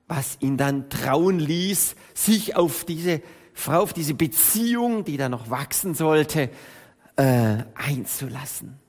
was 0.07 0.37
ihn 0.39 0.55
dann 0.55 0.89
trauen 0.89 1.39
ließ, 1.39 1.97
sich 2.13 2.55
auf 2.55 2.85
diese 2.85 3.21
Frau, 3.53 3.81
auf 3.81 3.91
diese 3.91 4.13
Beziehung, 4.13 5.03
die 5.03 5.17
da 5.17 5.27
noch 5.27 5.49
wachsen 5.49 5.93
sollte, 5.93 6.49
äh, 7.17 7.57
einzulassen. 7.75 8.79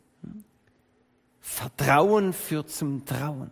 Vertrauen 1.40 2.32
führt 2.32 2.70
zum 2.70 3.04
Trauen. 3.06 3.50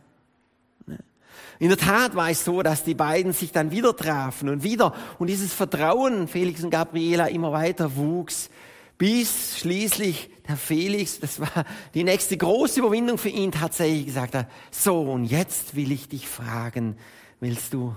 In 1.58 1.68
der 1.68 1.78
Tat 1.78 2.14
war 2.16 2.30
es 2.30 2.44
so, 2.44 2.62
dass 2.62 2.84
die 2.84 2.94
beiden 2.94 3.32
sich 3.32 3.52
dann 3.52 3.70
wieder 3.70 3.96
trafen 3.96 4.49
und 4.49 4.62
wieder 4.62 4.94
und 5.18 5.28
dieses 5.28 5.52
Vertrauen 5.52 6.28
Felix 6.28 6.62
und 6.64 6.70
Gabriela 6.70 7.26
immer 7.26 7.52
weiter 7.52 7.96
wuchs, 7.96 8.50
bis 8.99 9.58
schließlich 9.58 10.30
der 10.49 10.56
Felix, 10.56 11.20
das 11.20 11.40
war 11.40 11.64
die 11.94 12.04
nächste 12.04 12.37
große 12.37 12.80
Überwindung 12.80 13.18
für 13.18 13.28
ihn, 13.28 13.52
tatsächlich 13.52 14.06
gesagt 14.06 14.34
hat, 14.34 14.50
so 14.70 15.02
und 15.02 15.25
jetzt 15.25 15.75
will 15.75 15.90
ich 15.92 16.08
dich 16.08 16.28
fragen, 16.28 16.96
willst 17.40 17.75
du 17.75 17.94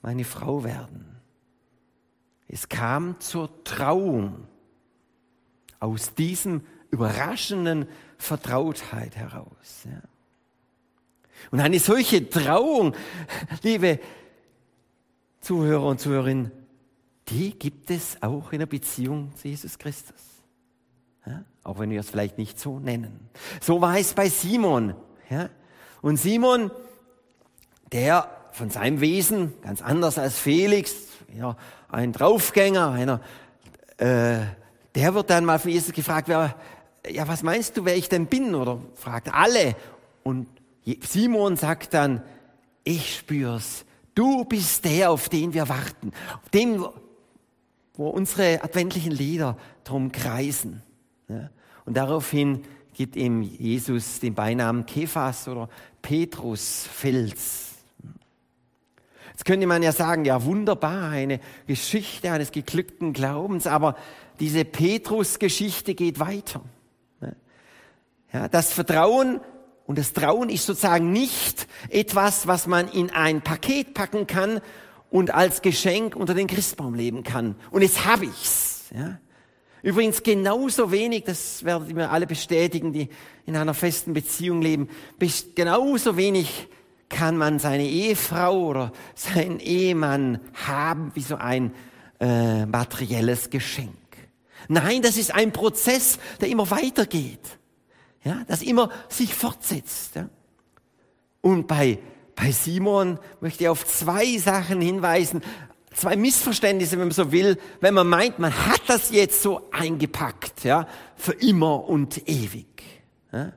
meine 0.00 0.24
Frau 0.24 0.64
werden? 0.64 1.20
Es 2.48 2.68
kam 2.68 3.18
zur 3.20 3.64
Trauung 3.64 4.46
aus 5.80 6.14
diesem 6.14 6.62
überraschenden 6.90 7.86
Vertrautheit 8.18 9.16
heraus. 9.16 9.84
Ja. 9.86 10.02
Und 11.50 11.60
eine 11.60 11.78
solche 11.78 12.28
Trauung, 12.28 12.94
liebe 13.62 13.98
Zuhörer 15.40 15.86
und 15.86 16.00
Zuhörerinnen, 16.00 16.50
die 17.28 17.58
gibt 17.58 17.90
es 17.90 18.22
auch 18.22 18.52
in 18.52 18.60
der 18.60 18.66
Beziehung 18.66 19.32
zu 19.36 19.48
Jesus 19.48 19.78
Christus. 19.78 20.20
Ja, 21.26 21.44
auch 21.62 21.78
wenn 21.78 21.90
wir 21.90 22.00
es 22.00 22.10
vielleicht 22.10 22.38
nicht 22.38 22.58
so 22.58 22.78
nennen. 22.78 23.28
So 23.60 23.80
war 23.80 23.98
es 23.98 24.12
bei 24.12 24.28
Simon. 24.28 24.94
Ja. 25.30 25.48
Und 26.00 26.16
Simon, 26.16 26.70
der 27.92 28.28
von 28.52 28.70
seinem 28.70 29.00
Wesen 29.00 29.54
ganz 29.62 29.82
anders 29.82 30.18
als 30.18 30.38
Felix, 30.38 30.94
ja, 31.34 31.56
ein 31.88 32.12
Draufgänger, 32.12 32.90
einer, 32.90 33.20
äh, 33.98 34.40
der 34.94 35.14
wird 35.14 35.30
dann 35.30 35.44
mal 35.44 35.58
von 35.58 35.70
Jesus 35.70 35.92
gefragt, 35.92 36.28
wer, 36.28 36.54
ja, 37.08 37.26
was 37.28 37.42
meinst 37.42 37.76
du, 37.76 37.84
wer 37.84 37.96
ich 37.96 38.08
denn 38.08 38.26
bin? 38.26 38.54
Oder 38.54 38.80
fragt 38.94 39.32
alle. 39.32 39.74
Und 40.22 40.46
Simon 40.84 41.56
sagt 41.56 41.94
dann, 41.94 42.22
ich 42.84 43.16
spür's. 43.16 43.84
Du 44.14 44.44
bist 44.44 44.84
der, 44.84 45.10
auf 45.10 45.28
den 45.28 45.54
wir 45.54 45.68
warten. 45.68 46.12
Auf 46.42 46.48
den, 46.50 46.84
wo 47.94 48.08
unsere 48.08 48.62
adventlichen 48.62 49.12
Lieder 49.12 49.56
drum 49.84 50.12
kreisen. 50.12 50.82
Und 51.84 51.96
daraufhin 51.96 52.64
gibt 52.94 53.16
ihm 53.16 53.42
Jesus 53.42 54.20
den 54.20 54.34
Beinamen 54.34 54.84
Kephas 54.86 55.48
oder 55.48 55.68
Petrus, 56.02 56.86
Fels. 56.92 57.70
Jetzt 59.30 59.44
könnte 59.46 59.66
man 59.66 59.82
ja 59.82 59.92
sagen, 59.92 60.24
ja 60.24 60.44
wunderbar, 60.44 61.10
eine 61.10 61.40
Geschichte 61.66 62.30
eines 62.30 62.52
geglückten 62.52 63.12
Glaubens, 63.12 63.66
aber 63.66 63.96
diese 64.40 64.64
Petrus-Geschichte 64.64 65.94
geht 65.94 66.18
weiter. 66.18 66.60
Ja, 68.32 68.48
das 68.48 68.72
Vertrauen 68.72 69.40
und 69.92 69.98
das 69.98 70.14
Trauen 70.14 70.48
ist 70.48 70.64
sozusagen 70.64 71.12
nicht 71.12 71.66
etwas, 71.90 72.46
was 72.46 72.66
man 72.66 72.88
in 72.88 73.10
ein 73.10 73.42
Paket 73.42 73.92
packen 73.92 74.26
kann 74.26 74.62
und 75.10 75.34
als 75.34 75.60
Geschenk 75.60 76.16
unter 76.16 76.32
den 76.32 76.46
Christbaum 76.46 76.94
leben 76.94 77.24
kann. 77.24 77.56
Und 77.70 77.82
jetzt 77.82 78.06
habe 78.06 78.24
ich's. 78.24 78.86
Ja. 78.96 79.18
Übrigens 79.82 80.22
genauso 80.22 80.92
wenig, 80.92 81.24
das 81.24 81.62
werdet 81.64 81.90
ihr 81.90 81.94
mir 81.94 82.08
alle 82.08 82.26
bestätigen, 82.26 82.94
die 82.94 83.10
in 83.44 83.54
einer 83.54 83.74
festen 83.74 84.14
Beziehung 84.14 84.62
leben, 84.62 84.88
genauso 85.54 86.16
wenig 86.16 86.68
kann 87.10 87.36
man 87.36 87.58
seine 87.58 87.84
Ehefrau 87.84 88.68
oder 88.68 88.92
seinen 89.14 89.60
Ehemann 89.60 90.40
haben 90.54 91.12
wie 91.12 91.20
so 91.20 91.36
ein 91.36 91.74
äh, 92.18 92.64
materielles 92.64 93.50
Geschenk. 93.50 93.90
Nein, 94.68 95.02
das 95.02 95.18
ist 95.18 95.34
ein 95.34 95.52
Prozess, 95.52 96.18
der 96.40 96.48
immer 96.48 96.70
weitergeht 96.70 97.58
ja, 98.24 98.42
das 98.46 98.62
immer 98.62 98.90
sich 99.08 99.34
fortsetzt. 99.34 100.16
Ja. 100.16 100.28
Und 101.40 101.66
bei, 101.66 101.98
bei 102.34 102.52
Simon 102.52 103.18
möchte 103.40 103.64
ich 103.64 103.68
auf 103.68 103.86
zwei 103.86 104.38
Sachen 104.38 104.80
hinweisen, 104.80 105.42
zwei 105.94 106.16
Missverständnisse, 106.16 106.92
wenn 106.92 107.08
man 107.08 107.10
so 107.10 107.32
will, 107.32 107.58
wenn 107.80 107.94
man 107.94 108.08
meint, 108.08 108.38
man 108.38 108.54
hat 108.66 108.82
das 108.86 109.10
jetzt 109.10 109.42
so 109.42 109.68
eingepackt, 109.72 110.64
ja, 110.64 110.86
für 111.16 111.32
immer 111.32 111.88
und 111.88 112.28
ewig. 112.28 112.82
Ja. 113.32 113.52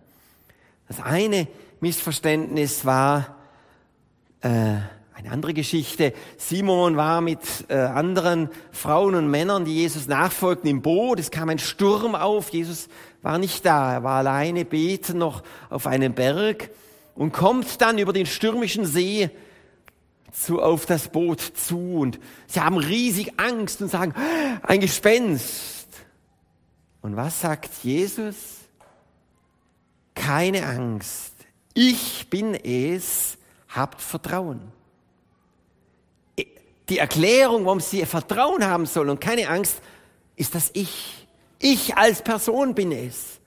Das 0.88 1.01
eine 1.01 1.48
Missverständnis 1.79 2.86
war 2.86 3.38
äh, 4.41 4.77
eine 5.25 5.34
andere 5.34 5.55
Geschichte. 5.55 6.13
Simon 6.38 6.98
war 6.98 7.20
mit 7.20 7.39
äh, 7.67 7.75
anderen 7.75 8.50
Frauen 8.72 9.15
und 9.15 9.27
Männern, 9.27 9.65
die 9.65 9.74
Jesus 9.74 10.08
nachfolgten, 10.08 10.70
im 10.70 10.84
Boot. 10.84 11.20
Es 11.20 11.32
kam 11.32 11.50
ein 11.50 11.58
Sturm 11.58 12.13
auf. 12.13 12.50
Jesus 12.50 12.89
war 13.24 13.39
nicht 13.39 13.65
da, 13.65 13.94
er 13.94 14.03
war 14.03 14.20
alleine 14.20 14.65
beten 14.65 15.17
noch 15.17 15.41
auf 15.72 15.88
einem 15.88 16.13
Berg 16.13 16.70
und 17.15 17.32
kommt 17.32 17.82
dann 17.82 17.98
über 17.98 18.13
den 18.13 18.27
stürmischen 18.27 18.86
See 18.86 19.32
zu, 20.32 20.62
auf 20.62 20.86
das 20.86 21.08
Boot 21.08 21.41
zu 21.41 21.96
und 21.96 22.20
sie 22.46 22.60
haben 22.60 22.77
riesig 22.77 23.39
Angst 23.39 23.82
und 23.82 23.89
sagen, 23.89 24.13
ein 24.62 24.79
Gespenst. 24.79 25.88
Und 27.01 27.15
was 27.15 27.41
sagt 27.41 27.72
Jesus? 27.84 28.36
Keine 30.13 30.67
Angst, 30.67 31.34
ich 31.74 32.27
bin 32.29 32.53
es, 32.53 33.38
habt 33.70 34.01
Vertrauen. 34.01 34.75
Die 36.89 36.99
Erklärung, 36.99 37.65
warum 37.65 37.79
sie 37.79 38.05
Vertrauen 38.05 38.65
haben 38.65 38.85
sollen 38.85 39.09
und 39.09 39.21
keine 39.21 39.49
Angst, 39.49 39.81
ist 40.35 40.55
das 40.55 40.71
Ich. 40.73 41.27
Ich 41.59 41.97
als 41.97 42.21
Person 42.21 42.75
bin 42.75 42.91
es. 42.91 43.39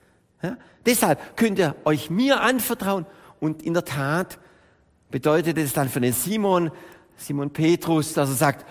Ja? 0.42 0.56
Deshalb 0.86 1.36
könnt 1.36 1.58
ihr 1.58 1.76
euch 1.84 2.10
mir 2.10 2.40
anvertrauen. 2.40 3.06
Und 3.40 3.62
in 3.62 3.74
der 3.74 3.84
Tat 3.84 4.38
bedeutet 5.10 5.58
es 5.58 5.72
dann 5.72 5.88
für 5.88 6.00
den 6.00 6.12
Simon, 6.12 6.70
Simon 7.16 7.50
Petrus, 7.50 8.14
dass 8.14 8.30
er 8.30 8.34
sagt, 8.34 8.66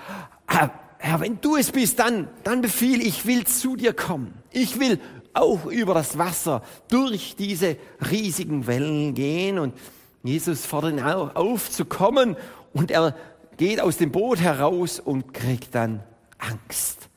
Herr, 0.47 1.19
wenn 1.19 1.39
du 1.39 1.55
es 1.55 1.71
bist, 1.71 1.99
dann, 1.99 2.27
dann 2.43 2.61
befiehl 2.61 3.01
ich, 3.01 3.25
will 3.25 3.45
zu 3.45 3.75
dir 3.75 3.93
kommen. 3.93 4.33
Ich 4.51 4.79
will 4.79 4.99
auch 5.33 5.65
über 5.65 5.93
das 5.93 6.17
Wasser 6.17 6.63
durch 6.89 7.35
diese 7.37 7.77
riesigen 8.09 8.67
Wellen 8.67 9.13
gehen. 9.13 9.59
Und 9.59 9.75
Jesus 10.23 10.65
fordert 10.65 10.93
ihn 10.93 11.01
auf 11.01 11.69
zu 11.69 11.85
kommen 11.85 12.35
und 12.73 12.91
er 12.91 13.15
geht 13.57 13.81
aus 13.81 13.97
dem 13.97 14.11
Boot 14.11 14.39
heraus 14.39 14.99
und 14.99 15.33
kriegt 15.33 15.75
dann 15.75 16.03
Angst 16.37 17.09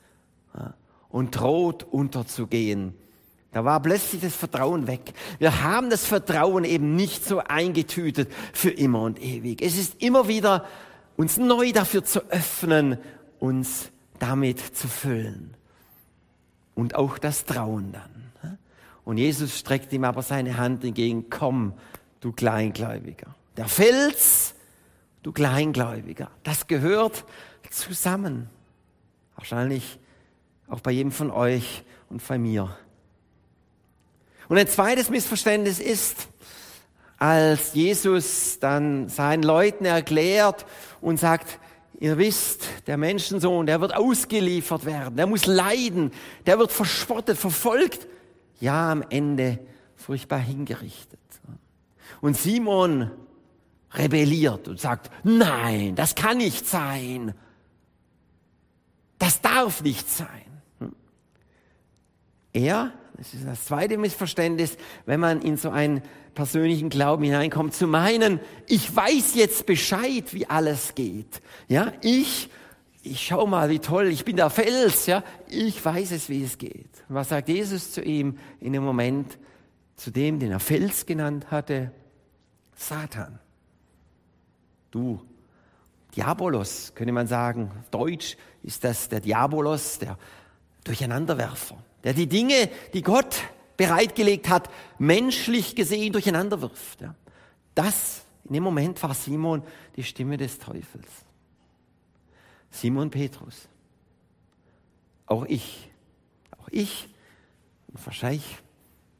und 1.09 1.39
droht 1.39 1.83
unterzugehen. 1.83 2.93
Da 3.51 3.65
war 3.65 3.81
plötzlich 3.81 4.21
das 4.21 4.35
Vertrauen 4.35 4.87
weg. 4.87 5.13
Wir 5.39 5.61
haben 5.61 5.89
das 5.89 6.05
Vertrauen 6.05 6.63
eben 6.63 6.95
nicht 6.95 7.25
so 7.25 7.39
eingetütet 7.39 8.31
für 8.53 8.69
immer 8.69 9.01
und 9.01 9.21
ewig. 9.21 9.61
Es 9.61 9.77
ist 9.77 10.01
immer 10.01 10.27
wieder 10.27 10.65
uns 11.17 11.37
neu 11.37 11.73
dafür 11.73 12.03
zu 12.03 12.21
öffnen, 12.31 12.97
uns 13.39 13.91
damit 14.19 14.59
zu 14.59 14.87
füllen. 14.87 15.53
Und 16.75 16.95
auch 16.95 17.17
das 17.17 17.45
Trauen 17.45 17.91
dann. 17.91 18.57
Und 19.03 19.17
Jesus 19.17 19.57
streckt 19.57 19.91
ihm 19.91 20.05
aber 20.05 20.21
seine 20.21 20.57
Hand 20.57 20.85
entgegen, 20.85 21.29
komm, 21.29 21.73
du 22.21 22.31
Kleingläubiger. 22.31 23.35
Der 23.57 23.67
Fels, 23.67 24.53
du 25.23 25.31
Kleingläubiger. 25.31 26.29
Das 26.43 26.67
gehört 26.67 27.25
zusammen. 27.69 28.49
Wahrscheinlich 29.35 29.99
auch 30.67 30.81
bei 30.81 30.91
jedem 30.91 31.11
von 31.11 31.31
euch 31.31 31.83
und 32.09 32.25
bei 32.27 32.37
mir. 32.37 32.75
Und 34.49 34.57
ein 34.57 34.67
zweites 34.67 35.09
Missverständnis 35.09 35.79
ist, 35.79 36.27
als 37.17 37.73
Jesus 37.73 38.59
dann 38.59 39.07
seinen 39.07 39.43
Leuten 39.43 39.85
erklärt 39.85 40.65
und 40.99 41.19
sagt, 41.19 41.59
ihr 41.99 42.17
wisst, 42.17 42.67
der 42.87 42.97
Menschensohn, 42.97 43.65
der 43.65 43.79
wird 43.79 43.95
ausgeliefert 43.95 44.85
werden, 44.85 45.15
der 45.15 45.27
muss 45.27 45.45
leiden, 45.45 46.11
der 46.45 46.59
wird 46.59 46.71
verspottet, 46.71 47.37
verfolgt, 47.37 48.07
ja 48.59 48.91
am 48.91 49.03
Ende 49.09 49.59
furchtbar 49.95 50.39
hingerichtet. 50.39 51.19
Und 52.21 52.35
Simon 52.37 53.11
rebelliert 53.93 54.67
und 54.67 54.79
sagt, 54.79 55.11
nein, 55.23 55.95
das 55.95 56.15
kann 56.15 56.37
nicht 56.37 56.67
sein. 56.67 57.33
Das 59.19 59.41
darf 59.41 59.83
nicht 59.83 60.09
sein. 60.09 60.27
Er, 62.53 62.91
das 63.17 63.33
ist 63.33 63.45
das 63.45 63.65
zweite 63.65 63.97
Missverständnis, 63.97 64.77
wenn 65.05 65.19
man 65.19 65.41
in 65.41 65.57
so 65.57 65.69
einen 65.69 66.01
persönlichen 66.33 66.89
Glauben 66.89 67.23
hineinkommt, 67.23 67.73
zu 67.73 67.87
meinen, 67.87 68.39
ich 68.67 68.93
weiß 68.95 69.35
jetzt 69.35 69.65
Bescheid, 69.65 70.33
wie 70.33 70.49
alles 70.49 70.95
geht. 70.95 71.41
Ja, 71.67 71.93
ich, 72.01 72.49
ich 73.03 73.21
schau 73.27 73.45
mal, 73.45 73.69
wie 73.69 73.79
toll, 73.79 74.07
ich 74.07 74.25
bin 74.25 74.37
der 74.37 74.49
Fels, 74.49 75.05
ja, 75.05 75.23
ich 75.47 75.83
weiß 75.83 76.11
es, 76.11 76.29
wie 76.29 76.43
es 76.43 76.57
geht. 76.57 76.89
Was 77.09 77.29
sagt 77.29 77.49
Jesus 77.49 77.91
zu 77.91 78.01
ihm 78.01 78.37
in 78.59 78.73
dem 78.73 78.83
Moment, 78.83 79.37
zu 79.95 80.11
dem, 80.11 80.39
den 80.39 80.51
er 80.51 80.59
Fels 80.59 81.05
genannt 81.05 81.51
hatte? 81.51 81.91
Satan. 82.75 83.39
Du, 84.91 85.21
Diabolos, 86.15 86.93
könnte 86.93 87.13
man 87.13 87.27
sagen. 87.27 87.71
Deutsch 87.89 88.37
ist 88.63 88.83
das 88.83 89.09
der 89.09 89.21
Diabolos, 89.21 89.99
der 89.99 90.17
Durcheinanderwerfer 90.83 91.77
der 92.03 92.13
die 92.13 92.27
Dinge, 92.27 92.69
die 92.93 93.01
Gott 93.01 93.41
bereitgelegt 93.77 94.49
hat, 94.49 94.69
menschlich 94.97 95.75
gesehen 95.75 96.13
durcheinander 96.13 96.61
wirft. 96.61 97.01
Ja. 97.01 97.15
Das, 97.75 98.23
in 98.45 98.53
dem 98.53 98.63
Moment 98.63 99.01
war 99.03 99.13
Simon 99.13 99.63
die 99.95 100.03
Stimme 100.03 100.37
des 100.37 100.59
Teufels. 100.59 101.07
Simon 102.69 103.09
Petrus. 103.09 103.67
Auch 105.25 105.45
ich. 105.45 105.89
Auch 106.59 106.67
ich. 106.69 107.09
Und 107.87 108.05
wahrscheinlich 108.05 108.57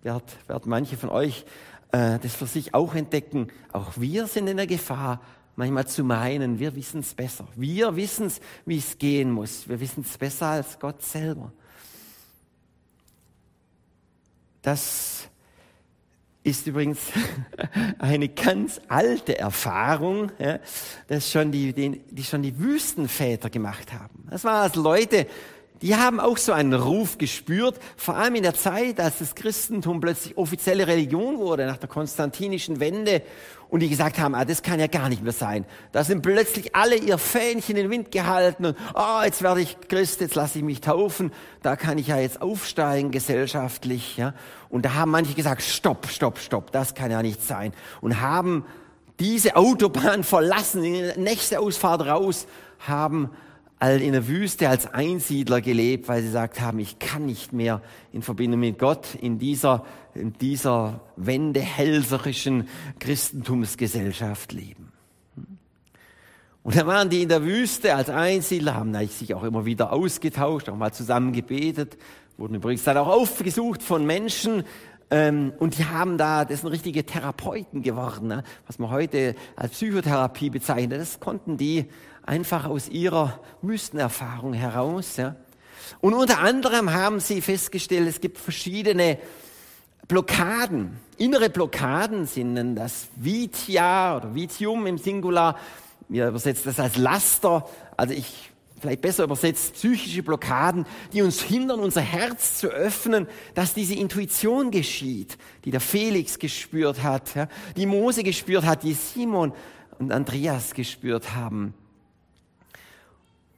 wird, 0.02 0.38
wird 0.48 0.66
manche 0.66 0.98
von 0.98 1.10
euch 1.10 1.46
äh, 1.92 2.20
das 2.20 2.36
für 2.36 2.48
sich 2.48 2.74
auch 2.74 2.96
entdecken. 2.96 3.48
Auch 3.72 3.94
wir 3.98 4.28
sind 4.28 4.48
in 4.48 4.58
der 4.58 4.68
Gefahr, 4.68 5.22
manchmal 5.56 5.88
zu 5.88 6.04
meinen, 6.04 6.60
wir 6.60 6.76
wissen 6.76 7.02
es 7.02 7.14
besser. 7.14 7.48
Wir 7.56 7.96
wissen 7.96 8.28
es, 8.28 8.40
wie 8.66 8.78
es 8.78 8.98
gehen 8.98 9.32
muss. 9.32 9.68
Wir 9.68 9.80
wissen 9.80 10.06
es 10.08 10.18
besser 10.18 10.48
als 10.48 10.80
Gott 10.80 11.02
selber. 11.02 11.52
Das 14.62 15.28
ist 16.44 16.68
übrigens 16.68 17.00
eine 18.00 18.30
ganz 18.30 18.82
alte 18.88 19.38
Erfahrung, 19.38 20.32
ja, 20.40 20.60
das 21.08 21.32
schon 21.32 21.52
die, 21.52 21.74
die, 21.74 22.02
die 22.10 22.24
schon 22.24 22.42
die 22.42 22.58
Wüstenväter 22.58 23.50
gemacht 23.50 23.94
haben. 23.94 24.28
Das 24.30 24.44
waren 24.44 24.64
also 24.64 24.82
Leute, 24.82 25.28
die 25.82 25.96
haben 25.96 26.20
auch 26.20 26.38
so 26.38 26.52
einen 26.52 26.74
Ruf 26.74 27.18
gespürt, 27.18 27.80
vor 27.98 28.16
allem 28.16 28.36
in 28.36 28.44
der 28.44 28.54
Zeit, 28.54 29.00
als 29.00 29.18
das 29.18 29.34
Christentum 29.34 30.00
plötzlich 30.00 30.38
offizielle 30.38 30.86
Religion 30.86 31.40
wurde, 31.40 31.66
nach 31.66 31.78
der 31.78 31.90
konstantinischen 31.90 32.80
Wende, 32.80 33.24
und 33.72 33.80
die 33.80 33.90
gesagt 33.90 34.20
haben, 34.20 34.36
ah, 34.36 34.44
das 34.44 34.62
kann 34.62 34.82
ja 34.82 34.88
gar 34.88 35.08
nicht 35.08 35.24
mehr 35.24 35.32
sein. 35.32 35.66
Da 35.94 36.04
sind 36.04 36.22
plötzlich 36.22 36.76
alle 36.76 36.98
ihr 36.98 37.18
Fähnchen 37.18 37.78
in 37.78 37.84
den 37.84 37.90
Wind 37.90 38.12
gehalten 38.12 38.66
und, 38.66 38.78
ah, 38.94 39.22
oh, 39.22 39.24
jetzt 39.24 39.42
werde 39.42 39.62
ich 39.62 39.78
Christ, 39.88 40.20
jetzt 40.20 40.36
lasse 40.36 40.60
ich 40.60 40.64
mich 40.64 40.82
taufen, 40.82 41.32
da 41.64 41.78
kann 41.78 41.98
ich 41.98 42.08
ja 42.08 42.18
jetzt 42.18 42.42
aufsteigen 42.42 43.12
gesellschaftlich, 43.12 44.18
ja. 44.18 44.34
Und 44.68 44.84
da 44.84 44.96
haben 44.96 45.12
manche 45.12 45.34
gesagt, 45.34 45.62
stopp, 45.62 46.08
stopp, 46.08 46.40
stopp, 46.40 46.74
das 46.74 46.96
kann 46.96 47.12
ja 47.12 47.22
nicht 47.22 47.42
sein. 47.42 47.72
Und 48.02 48.20
haben 48.20 48.66
diese 49.20 49.56
Autobahn 49.56 50.26
verlassen, 50.26 50.84
in 50.84 50.94
die 50.94 51.20
nächste 51.20 51.62
Ausfahrt 51.62 52.06
raus, 52.06 52.48
haben 52.80 53.30
in 53.82 54.12
der 54.12 54.28
Wüste 54.28 54.70
als 54.70 54.94
Einsiedler 54.94 55.60
gelebt, 55.60 56.08
weil 56.08 56.22
sie 56.22 56.28
gesagt 56.28 56.62
haben, 56.62 56.80
ich 56.80 57.00
kann 57.00 57.26
nicht 57.26 57.52
mehr 57.52 57.82
in 58.13 58.22
Verbindung 58.22 58.60
mit 58.60 58.78
Gott 58.78 59.15
in 59.20 59.39
dieser, 59.39 59.86
in 60.13 60.34
dieser 60.34 61.02
wendehälserischen 61.15 62.67
Christentumsgesellschaft 63.00 64.54
leben. 64.54 64.91
Und 66.63 66.76
da 66.76 66.86
waren 66.86 67.10
die 67.10 67.24
in 67.24 67.30
der 67.30 67.44
Wüste 67.44 67.96
als 67.96 68.10
Einsiedler, 68.10 68.76
haben 68.76 68.94
sich 69.08 69.34
auch 69.34 69.44
immer 69.44 69.65
wieder 69.65 69.91
ausgetauscht, 69.91 70.70
auch 70.70 70.78
mal 70.78 70.94
zusammen 70.94 71.34
gebetet, 71.34 71.98
wurden 72.38 72.56
übrigens 72.56 72.84
dann 72.84 72.98
auch 72.98 73.08
aufgesucht 73.08 73.82
von 73.82 74.06
Menschen, 74.06 74.63
ähm, 75.12 75.52
und 75.60 75.78
die 75.78 75.86
haben 75.86 76.17
da, 76.17 76.46
das 76.46 76.62
sind 76.62 76.70
richtige 76.70 77.06
Therapeuten 77.06 77.82
geworden, 77.82 78.30
ne? 78.30 78.44
was 78.65 78.80
man 78.80 78.89
heute 78.89 79.36
als 79.58 79.72
Psychotherapie 79.74 80.50
bezeichnet. 80.50 81.02
Das 81.02 81.20
konnten 81.20 81.58
die 81.58 81.86
einfach 82.24 82.66
aus 82.66 82.90
ihrer 82.90 83.40
Wüstenerfahrung 83.62 84.54
heraus. 84.54 85.18
Ja? 85.18 85.36
Und 86.00 86.14
unter 86.14 86.40
anderem 86.40 86.94
haben 86.94 87.20
sie 87.20 87.42
festgestellt, 87.42 88.08
es 88.08 88.22
gibt 88.22 88.38
verschiedene 88.38 89.18
Blockaden. 90.08 90.98
Innere 91.18 91.50
Blockaden 91.50 92.26
sind 92.26 92.76
das 92.76 93.08
Vitia 93.16 94.18
oder 94.18 94.36
Vitium 94.36 94.88
im 94.88 94.98
Singular. 94.98 95.58
Wir 96.10 96.28
übersetzen 96.28 96.64
das 96.66 96.80
als 96.80 96.98
Laster. 96.98 97.68
Also 97.96 98.14
ich 98.14 98.52
vielleicht 98.82 99.02
besser 99.02 99.24
übersetzt, 99.24 99.76
psychische 99.76 100.24
Blockaden, 100.24 100.86
die 101.14 101.22
uns 101.22 101.40
hindern, 101.42 101.80
unser 101.80 102.02
Herz 102.02 102.58
zu 102.58 102.68
öffnen, 102.68 103.28
dass 103.54 103.76
diese 103.76 103.94
Intuition 103.94 104.72
geschieht, 104.72 105.38
die 105.64 105.72
der 105.72 105.80
Felix 105.80 106.40
gespürt 106.40 107.04
hat, 107.04 107.32
die 107.78 107.86
Mose 107.86 108.24
gespürt 108.24 108.66
hat, 108.66 108.84
die 108.84 108.94
Simon 108.94 109.54
und 110.00 110.12
Andreas 110.12 110.74
gespürt 110.74 111.36
haben. 111.36 111.76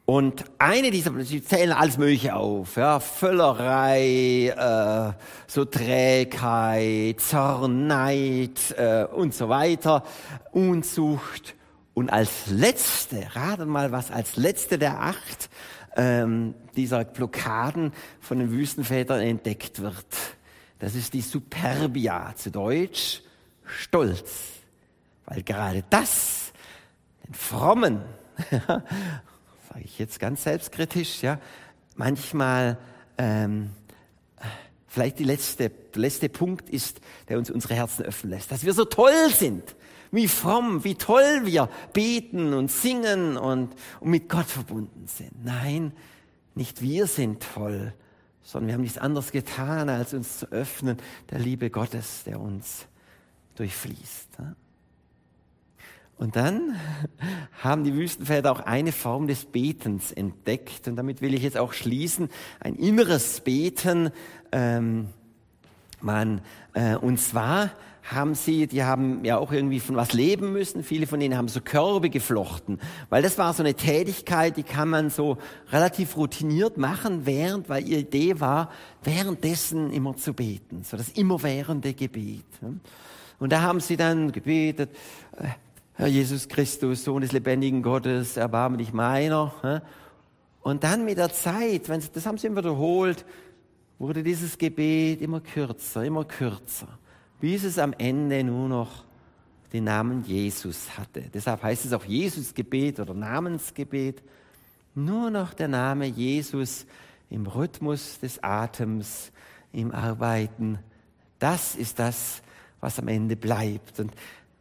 Und 0.05 0.43
eine 0.59 0.91
dieser, 0.91 1.17
sie 1.23 1.41
zählen 1.41 1.71
alles 1.71 1.97
Mögliche 1.97 2.35
auf, 2.35 2.75
ja, 2.75 2.99
Völlerei, 2.99 4.47
äh, 4.49 5.13
so 5.47 5.63
Trägheit, 5.63 7.21
Zorn, 7.21 7.87
Neid 7.87 8.75
äh, 8.77 9.05
und 9.05 9.33
so 9.33 9.47
weiter, 9.47 10.03
Unzucht 10.51 11.55
und 11.93 12.11
als 12.11 12.47
letzte, 12.47 13.33
raten 13.33 13.69
mal, 13.69 13.93
was 13.93 14.11
als 14.11 14.35
letzte 14.35 14.77
der 14.77 14.99
acht 14.99 15.49
ähm, 15.95 16.53
dieser 16.75 17.05
Blockaden 17.05 17.93
von 18.19 18.39
den 18.39 18.51
Wüstenvätern 18.51 19.21
entdeckt 19.21 19.81
wird. 19.81 20.05
Das 20.79 20.95
ist 20.95 21.13
die 21.13 21.21
Superbia, 21.21 22.33
zu 22.35 22.51
Deutsch 22.51 23.21
Stolz. 23.65 24.23
Weil 25.25 25.43
gerade 25.43 25.83
das, 25.89 26.51
den 27.25 27.33
Frommen, 27.33 28.01
sage 29.73 29.86
ich 29.86 29.97
jetzt 29.97 30.19
ganz 30.19 30.43
selbstkritisch, 30.43 31.23
ja, 31.23 31.39
manchmal 31.95 32.77
ähm, 33.17 33.71
vielleicht 34.88 35.17
die 35.17 35.23
letzte, 35.23 35.69
der 35.69 36.01
letzte 36.01 36.29
Punkt 36.29 36.69
ist, 36.69 37.01
der 37.27 37.39
uns 37.39 37.49
unsere 37.49 37.73
Herzen 37.73 38.05
öffnen 38.05 38.31
lässt, 38.31 38.51
dass 38.51 38.63
wir 38.63 38.73
so 38.73 38.86
toll 38.86 39.29
sind, 39.31 39.75
wie 40.12 40.27
fromm, 40.27 40.83
wie 40.83 40.93
toll 40.93 41.41
wir 41.45 41.69
beten 41.91 42.53
und 42.53 42.71
singen 42.71 43.36
und, 43.36 43.73
und 43.99 44.09
mit 44.12 44.29
Gott 44.29 44.45
verbunden 44.45 45.07
sind. 45.07 45.43
Nein, 45.43 45.91
nicht 46.53 46.81
wir 46.83 47.07
sind 47.07 47.41
toll, 47.55 47.93
sondern 48.43 48.67
wir 48.67 48.73
haben 48.75 48.81
nichts 48.81 48.99
anderes 48.99 49.31
getan, 49.31 49.89
als 49.89 50.13
uns 50.13 50.38
zu 50.38 50.51
öffnen 50.51 50.97
der 51.31 51.39
Liebe 51.39 51.71
Gottes, 51.71 52.25
der 52.25 52.39
uns 52.39 52.86
durchfließt. 53.55 54.38
Und 56.23 56.38
dann 56.38 56.77
haben 57.62 57.83
die 57.83 57.93
Wüstenväter 57.93 58.49
auch 58.49 58.62
eine 58.62 58.93
Form 58.93 59.27
des 59.27 59.43
Betens 59.43 60.13
entdeckt. 60.13 60.88
Und 60.88 60.95
damit 60.95 61.21
will 61.21 61.33
ich 61.33 61.43
jetzt 61.43 61.57
auch 61.57 61.73
schließen. 61.73 62.29
Ein 62.62 62.75
inneres 62.75 63.41
Beten. 63.41 64.09
Ähm, 64.53 65.09
man, 65.99 66.39
äh, 66.75 66.95
und 66.95 67.19
zwar 67.19 67.71
haben 68.03 68.36
sie, 68.36 68.67
die 68.67 68.86
haben 68.86 69.25
ja 69.25 69.38
auch 69.38 69.51
irgendwie 69.51 69.81
von 69.81 69.97
was 69.97 70.13
leben 70.13 70.53
müssen. 70.53 70.81
Viele 70.81 71.07
von 71.07 71.19
denen 71.19 71.36
haben 71.36 71.49
so 71.49 71.59
Körbe 71.59 72.09
geflochten, 72.09 72.79
weil 73.09 73.21
das 73.21 73.38
war 73.38 73.51
so 73.51 73.62
eine 73.62 73.73
Tätigkeit, 73.73 74.55
die 74.55 74.63
kann 74.63 74.88
man 74.88 75.09
so 75.09 75.38
relativ 75.73 76.15
routiniert 76.15 76.77
machen, 76.77 77.25
während, 77.25 77.67
weil 77.67 77.86
ihre 77.86 77.99
Idee 77.99 78.39
war, 78.39 78.71
währenddessen 79.03 79.91
immer 79.91 80.15
zu 80.15 80.33
beten, 80.33 80.83
so 80.83 80.95
das 80.95 81.09
immerwährende 81.09 81.93
Gebet. 81.93 82.45
Und 83.39 83.51
da 83.51 83.62
haben 83.62 83.81
sie 83.81 83.97
dann 83.97 84.31
gebetet, 84.31 84.89
äh, 85.38 85.49
Herr 85.95 86.08
Jesus 86.08 86.47
Christus, 86.47 87.03
Sohn 87.03 87.21
des 87.21 87.32
lebendigen 87.32 87.84
Gottes, 87.84 88.38
erbarme 88.38 88.77
dich 88.77 88.93
meiner. 88.93 89.84
Und 90.62 90.84
dann 90.84 91.06
mit 91.06 91.17
der 91.17 91.32
Zeit, 91.32 91.89
das 91.89 92.25
haben 92.25 92.38
sie 92.38 92.47
immer 92.47 92.58
wiederholt, 92.58 93.25
wurde 93.99 94.23
dieses 94.23 94.58
Gebet 94.58 95.21
immer 95.21 95.41
kürzer, 95.41 96.03
immer 96.03 96.25
kürzer 96.25 96.88
bis 97.43 97.65
es 97.65 97.77
am 97.77 97.91
Ende 97.97 98.41
nur 98.41 98.69
noch 98.69 99.03
den 99.73 99.84
Namen 99.84 100.23
Jesus 100.23 100.97
hatte. 100.97 101.23
Deshalb 101.23 101.62
heißt 101.62 101.84
es 101.84 101.91
auch 101.91 102.06
Jesusgebet 102.06 103.01
oder 103.01 103.13
Namensgebet. 103.13 104.23
Nur 104.95 105.29
noch 105.29 105.53
der 105.53 105.67
Name 105.67 106.06
Jesus 106.06 106.86
im 107.29 107.45
Rhythmus 107.45 108.17
des 108.21 108.41
Atems, 108.41 109.34
im 109.73 109.91
Arbeiten. 109.91 110.79
Das 111.38 111.75
ist 111.75 111.99
das, 111.99 112.41
was 112.79 112.97
am 112.97 113.10
Ende 113.10 113.36
bleibt. 113.36 113.99
Und 113.99 114.13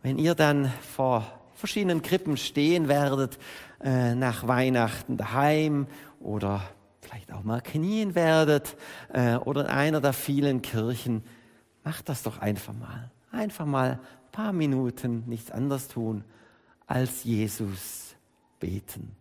wenn 0.02 0.18
ihr 0.18 0.34
dann 0.34 0.72
vor 0.94 1.26
verschiedenen 1.54 2.02
Krippen 2.02 2.36
stehen 2.36 2.88
werdet, 2.88 3.38
äh, 3.82 4.14
nach 4.14 4.46
Weihnachten 4.46 5.16
daheim 5.16 5.86
oder 6.20 6.62
vielleicht 7.00 7.32
auch 7.32 7.42
mal 7.42 7.60
knien 7.60 8.14
werdet 8.14 8.76
äh, 9.12 9.36
oder 9.36 9.62
in 9.62 9.66
einer 9.68 10.00
der 10.00 10.12
vielen 10.12 10.62
Kirchen, 10.62 11.22
Mach 11.84 12.02
das 12.02 12.22
doch 12.22 12.38
einfach 12.38 12.74
mal. 12.74 13.10
Einfach 13.30 13.66
mal 13.66 13.92
ein 13.92 14.32
paar 14.32 14.52
Minuten 14.52 15.24
nichts 15.26 15.50
anderes 15.50 15.88
tun, 15.88 16.24
als 16.86 17.24
Jesus 17.24 18.14
beten 18.60 19.16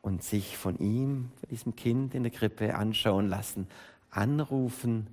und 0.00 0.22
sich 0.22 0.56
von 0.56 0.78
ihm, 0.78 1.30
von 1.40 1.48
diesem 1.50 1.76
Kind 1.76 2.14
in 2.14 2.22
der 2.22 2.32
Krippe 2.32 2.74
anschauen 2.76 3.28
lassen, 3.28 3.66
anrufen 4.10 5.08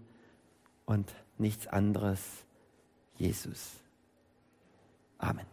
und 0.85 1.11
nichts 1.37 1.67
anderes, 1.67 2.21
Jesus. 3.17 3.73
Amen. 5.21 5.45